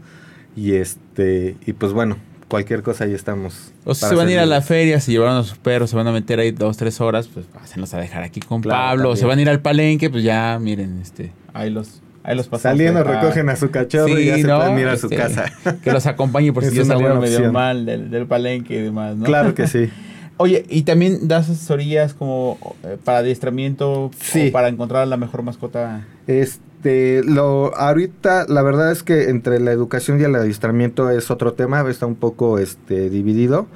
Y, 0.56 0.72
este, 0.74 1.56
y 1.66 1.74
pues 1.74 1.92
bueno, 1.92 2.16
cualquier 2.52 2.82
cosa 2.82 3.04
ahí 3.04 3.14
estamos. 3.14 3.72
O 3.86 3.94
si 3.94 4.04
se 4.04 4.14
van 4.14 4.28
a 4.28 4.30
ir 4.30 4.38
a 4.38 4.44
la 4.44 4.60
feria, 4.60 5.00
se 5.00 5.10
llevaron 5.10 5.38
a 5.38 5.42
sus 5.42 5.56
perros, 5.56 5.88
se 5.88 5.96
van 5.96 6.06
a 6.06 6.12
meter 6.12 6.38
ahí 6.38 6.50
dos, 6.50 6.76
tres 6.76 7.00
horas, 7.00 7.26
pues 7.32 7.46
pásenlos 7.46 7.94
a 7.94 7.98
dejar 7.98 8.24
aquí 8.24 8.40
con 8.40 8.60
Pablo. 8.60 9.08
O 9.08 9.16
se 9.16 9.24
van 9.24 9.38
a 9.38 9.42
ir 9.42 9.48
al 9.48 9.60
palenque, 9.60 10.10
pues 10.10 10.22
ya, 10.22 10.58
miren, 10.60 11.00
este, 11.00 11.32
ahí 11.54 11.70
los, 11.70 12.02
ahí 12.22 12.36
los 12.36 12.48
pasamos. 12.48 12.76
Saliendo 12.76 13.02
recogen 13.04 13.48
a 13.48 13.56
su 13.56 13.70
cachorro 13.70 14.18
y 14.18 14.26
ya 14.26 14.36
se 14.36 14.44
pueden 14.44 14.78
ir 14.78 14.88
a 14.88 14.98
su 14.98 15.08
casa. 15.08 15.50
Que 15.82 15.92
los 15.92 16.04
acompañe 16.04 16.52
por 16.52 16.62
si 16.68 16.76
ya 16.76 16.84
salieron 16.84 17.20
medio 17.20 17.50
mal 17.50 17.86
del, 17.86 18.10
del 18.10 18.26
palenque 18.26 18.74
y 18.74 18.82
demás, 18.82 19.16
¿no? 19.16 19.24
Claro 19.24 19.54
que 19.54 19.66
sí. 19.66 19.88
Oye, 20.36 20.66
¿y 20.68 20.82
también 20.82 21.28
das 21.28 21.48
asesorías 21.48 22.12
como 22.12 22.58
eh, 22.82 22.98
para 23.02 23.18
adiestramiento 23.18 24.10
sí. 24.20 24.48
o 24.48 24.52
para 24.52 24.68
encontrar 24.68 25.08
la 25.08 25.16
mejor 25.16 25.42
mascota? 25.42 26.04
Este 26.26 26.71
este, 26.82 27.22
lo, 27.22 27.76
ahorita 27.76 28.46
la 28.48 28.60
verdad 28.62 28.90
es 28.90 29.04
que 29.04 29.30
entre 29.30 29.60
la 29.60 29.70
educación 29.70 30.20
y 30.20 30.24
el 30.24 30.34
adiestramiento 30.34 31.10
es 31.10 31.30
otro 31.30 31.52
tema, 31.52 31.88
está 31.88 32.06
un 32.06 32.16
poco 32.16 32.58
este, 32.58 33.08
dividido. 33.08 33.68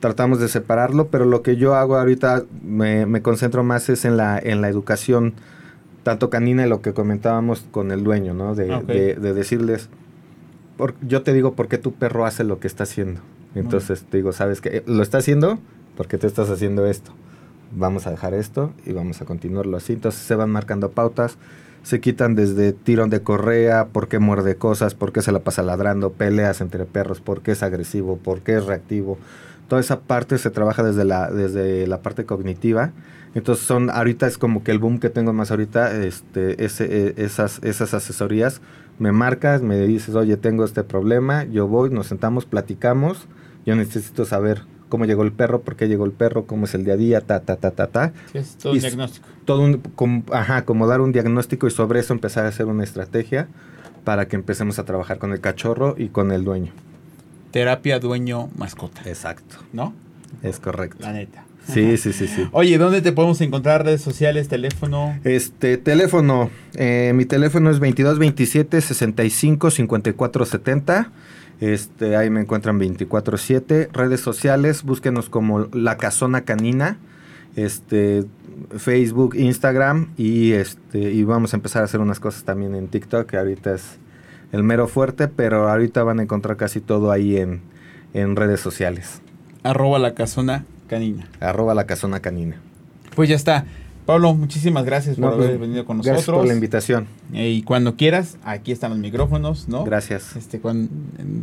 Tratamos 0.00 0.40
de 0.40 0.48
separarlo, 0.48 1.08
pero 1.08 1.26
lo 1.26 1.42
que 1.42 1.56
yo 1.56 1.74
hago 1.74 1.98
ahorita 1.98 2.44
me, 2.62 3.20
concentro 3.20 3.62
más 3.62 3.90
es 3.90 4.06
en 4.06 4.16
la, 4.16 4.38
en 4.38 4.62
la 4.62 4.70
educación, 4.70 5.34
tanto 6.02 6.30
canina 6.30 6.64
y 6.64 6.68
lo 6.70 6.80
que 6.80 6.94
comentábamos 6.94 7.66
con 7.70 7.90
el 7.90 8.02
dueño, 8.02 8.32
¿no? 8.32 8.54
De, 8.54 9.16
decirles, 9.20 9.90
yo 11.06 11.22
te 11.22 11.34
digo 11.34 11.52
por 11.52 11.68
qué 11.68 11.76
tu 11.76 11.92
perro 11.92 12.24
hace 12.24 12.42
lo 12.42 12.58
que 12.58 12.68
está 12.68 12.84
haciendo. 12.84 13.20
Entonces 13.54 14.04
te 14.04 14.16
digo, 14.16 14.32
¿sabes 14.32 14.62
qué? 14.62 14.82
Lo 14.86 15.02
está 15.02 15.18
haciendo 15.18 15.58
porque 15.94 16.16
te 16.16 16.26
estás 16.26 16.48
haciendo 16.48 16.86
esto. 16.86 17.12
Vamos 17.72 18.06
a 18.06 18.10
dejar 18.10 18.34
esto 18.34 18.72
y 18.84 18.92
vamos 18.92 19.20
a 19.20 19.24
continuarlo 19.24 19.76
así. 19.76 19.94
Entonces 19.94 20.22
se 20.22 20.34
van 20.34 20.50
marcando 20.50 20.90
pautas 20.90 21.38
se 21.86 22.00
quitan 22.00 22.34
desde 22.34 22.72
tirón 22.72 23.10
de 23.10 23.22
correa, 23.22 23.86
por 23.86 24.08
qué 24.08 24.18
muerde 24.18 24.56
cosas, 24.56 24.96
por 24.96 25.12
qué 25.12 25.22
se 25.22 25.30
la 25.30 25.44
pasa 25.44 25.62
ladrando, 25.62 26.10
peleas 26.10 26.60
entre 26.60 26.84
perros, 26.84 27.20
por 27.20 27.42
qué 27.42 27.52
es 27.52 27.62
agresivo, 27.62 28.16
por 28.16 28.40
qué 28.40 28.56
es 28.56 28.66
reactivo. 28.66 29.18
Toda 29.68 29.80
esa 29.80 30.00
parte 30.00 30.36
se 30.38 30.50
trabaja 30.50 30.82
desde 30.82 31.04
la, 31.04 31.30
desde 31.30 31.86
la 31.86 32.02
parte 32.02 32.24
cognitiva. 32.24 32.90
Entonces 33.36 33.64
son, 33.64 33.88
ahorita 33.90 34.26
es 34.26 34.36
como 34.36 34.64
que 34.64 34.72
el 34.72 34.80
boom 34.80 34.98
que 34.98 35.10
tengo 35.10 35.32
más 35.32 35.52
ahorita, 35.52 35.96
este, 36.04 36.60
e, 36.60 37.14
esas, 37.18 37.60
esas 37.62 37.94
asesorías, 37.94 38.62
me 38.98 39.12
marcas, 39.12 39.62
me 39.62 39.78
dices, 39.86 40.16
oye, 40.16 40.36
tengo 40.36 40.64
este 40.64 40.82
problema, 40.82 41.44
yo 41.44 41.68
voy, 41.68 41.90
nos 41.90 42.08
sentamos, 42.08 42.46
platicamos, 42.46 43.28
yo 43.64 43.76
necesito 43.76 44.24
saber 44.24 44.62
cómo 44.88 45.04
llegó 45.04 45.22
el 45.22 45.32
perro, 45.32 45.60
por 45.62 45.76
qué 45.76 45.88
llegó 45.88 46.04
el 46.04 46.12
perro, 46.12 46.46
cómo 46.46 46.64
es 46.64 46.74
el 46.74 46.84
día 46.84 46.94
a 46.94 46.96
día, 46.96 47.20
ta, 47.20 47.40
ta, 47.40 47.56
ta, 47.56 47.70
ta, 47.70 47.86
ta. 47.86 48.12
Es 48.34 48.56
todo 48.56 48.72
un 48.72 48.78
diagnóstico. 48.80 49.26
Todo 49.44 49.62
un, 49.62 50.24
ajá, 50.32 50.64
como 50.64 50.86
dar 50.86 51.00
un 51.00 51.12
diagnóstico 51.12 51.66
y 51.66 51.70
sobre 51.70 52.00
eso 52.00 52.12
empezar 52.12 52.44
a 52.44 52.48
hacer 52.48 52.66
una 52.66 52.84
estrategia 52.84 53.48
para 54.04 54.28
que 54.28 54.36
empecemos 54.36 54.78
a 54.78 54.84
trabajar 54.84 55.18
con 55.18 55.32
el 55.32 55.40
cachorro 55.40 55.94
y 55.98 56.08
con 56.08 56.30
el 56.32 56.44
dueño. 56.44 56.72
Terapia 57.50 57.98
dueño 57.98 58.48
mascota. 58.56 59.02
Exacto. 59.06 59.56
¿No? 59.72 59.94
Es 60.42 60.60
correcto. 60.60 60.98
La 61.00 61.12
neta. 61.12 61.45
Sí, 61.68 61.96
sí, 61.96 62.12
sí, 62.12 62.28
sí. 62.28 62.46
Oye, 62.52 62.78
¿dónde 62.78 63.02
te 63.02 63.12
podemos 63.12 63.40
encontrar? 63.40 63.84
Redes 63.84 64.00
sociales, 64.00 64.48
teléfono. 64.48 65.18
Este, 65.24 65.76
teléfono. 65.78 66.50
Eh, 66.74 67.12
mi 67.14 67.24
teléfono 67.24 67.70
es 67.70 67.80
2227 67.80 68.80
65 68.80 69.70
54 69.70 70.46
70. 70.46 71.10
Este, 71.60 72.16
ahí 72.16 72.30
me 72.30 72.40
encuentran 72.40 72.78
24/7. 72.78 73.88
Redes 73.92 74.20
sociales, 74.20 74.84
búsquenos 74.84 75.28
como 75.28 75.68
La 75.72 75.96
Casona 75.96 76.42
Canina. 76.42 76.98
Este, 77.56 78.24
Facebook, 78.76 79.34
Instagram 79.34 80.08
y 80.16 80.52
este 80.52 80.98
y 80.98 81.24
vamos 81.24 81.54
a 81.54 81.56
empezar 81.56 81.82
a 81.82 81.86
hacer 81.86 82.00
unas 82.00 82.20
cosas 82.20 82.44
también 82.44 82.74
en 82.74 82.88
TikTok, 82.88 83.26
que 83.26 83.38
ahorita 83.38 83.74
es 83.74 83.98
el 84.52 84.62
mero 84.62 84.88
fuerte, 84.88 85.28
pero 85.28 85.68
ahorita 85.68 86.02
van 86.02 86.20
a 86.20 86.22
encontrar 86.22 86.56
casi 86.56 86.80
todo 86.80 87.10
ahí 87.10 87.38
en, 87.38 87.62
en 88.14 88.36
redes 88.36 88.60
sociales. 88.60 89.20
Arroba 89.62 89.98
la 89.98 90.14
casona 90.14 90.64
canina. 90.86 91.28
Arroba 91.40 91.74
la 91.74 91.86
casona 91.86 92.20
canina. 92.20 92.56
Pues 93.14 93.28
ya 93.28 93.36
está. 93.36 93.66
Pablo, 94.06 94.34
muchísimas 94.34 94.84
gracias 94.84 95.16
por 95.16 95.32
haber 95.32 95.48
pues, 95.48 95.60
venido 95.60 95.84
con 95.84 95.96
nosotros. 95.96 96.18
Gracias 96.18 96.36
por 96.36 96.46
la 96.46 96.54
invitación. 96.54 97.08
Eh, 97.32 97.50
y 97.50 97.62
cuando 97.62 97.96
quieras, 97.96 98.36
aquí 98.44 98.70
están 98.70 98.90
los 98.90 99.00
micrófonos, 99.00 99.68
¿no? 99.68 99.84
Gracias. 99.84 100.36
Este, 100.36 100.60
cuando 100.60 100.88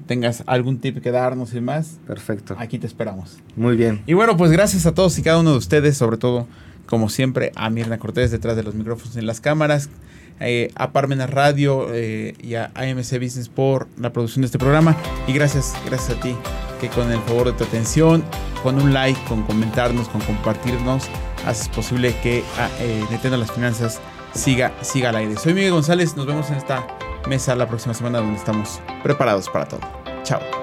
tengas 0.08 0.44
algún 0.46 0.80
tip 0.80 1.02
que 1.02 1.12
darnos 1.12 1.54
y 1.54 1.60
más. 1.60 2.00
Perfecto. 2.08 2.56
Aquí 2.58 2.80
te 2.80 2.88
esperamos. 2.88 3.38
Muy 3.58 3.76
bien. 3.76 4.02
Y 4.08 4.14
bueno, 4.14 4.38
pues 4.38 4.50
gracias 4.50 4.86
a 4.86 4.94
todos 4.94 5.20
y 5.20 5.24
cada 5.24 5.40
uno 5.40 5.52
de 5.52 5.58
ustedes, 5.58 5.98
sobre 5.98 6.16
todo, 6.16 6.48
como 6.86 7.10
siempre, 7.10 7.52
a 7.56 7.70
Mirna 7.70 7.98
Cortés 7.98 8.32
detrás 8.32 8.56
de 8.56 8.64
los 8.64 8.76
micrófonos 8.76 9.16
en 9.16 9.26
las 9.26 9.42
cámaras, 9.42 9.90
eh, 10.40 10.72
a 10.76 10.92
Parmenas 10.92 11.30
Radio 11.30 11.88
eh, 11.94 12.36
y 12.42 12.56
a 12.56 12.72
AMC 12.76 13.20
Business 13.20 13.50
por 13.50 13.88
la 13.98 14.12
producción 14.12 14.42
de 14.42 14.48
este 14.48 14.60
programa. 14.60 14.96
Y 15.28 15.34
gracias, 15.34 15.74
gracias 15.86 16.18
a 16.18 16.22
ti, 16.22 16.36
que 16.82 16.90
con 16.90 17.12
el 17.12 17.20
favor 17.22 17.48
de 17.48 17.54
tu 17.54 17.64
atención, 17.64 18.24
con 18.62 18.82
un 18.82 18.94
like, 18.94 19.20
con 19.26 19.44
comentarnos, 19.44 20.10
con 20.10 20.22
compartirnos 20.22 21.10
haces 21.46 21.70
posible 21.70 22.16
que 22.22 22.44
ah, 22.58 22.70
eh, 22.80 23.04
las 23.30 23.52
Finanzas 23.52 24.00
siga, 24.34 24.74
siga 24.82 25.10
al 25.10 25.18
aire. 25.18 25.36
Soy 25.38 25.54
Miguel 25.54 25.72
González, 25.72 26.16
nos 26.16 26.26
vemos 26.26 26.50
en 26.50 26.56
esta 26.56 26.88
mesa 27.28 27.56
la 27.56 27.68
próxima 27.68 27.94
semana 27.94 28.20
donde 28.20 28.38
estamos 28.38 28.82
preparados 29.04 29.50
para 29.50 29.68
todo. 29.68 29.82
Chao. 30.24 30.63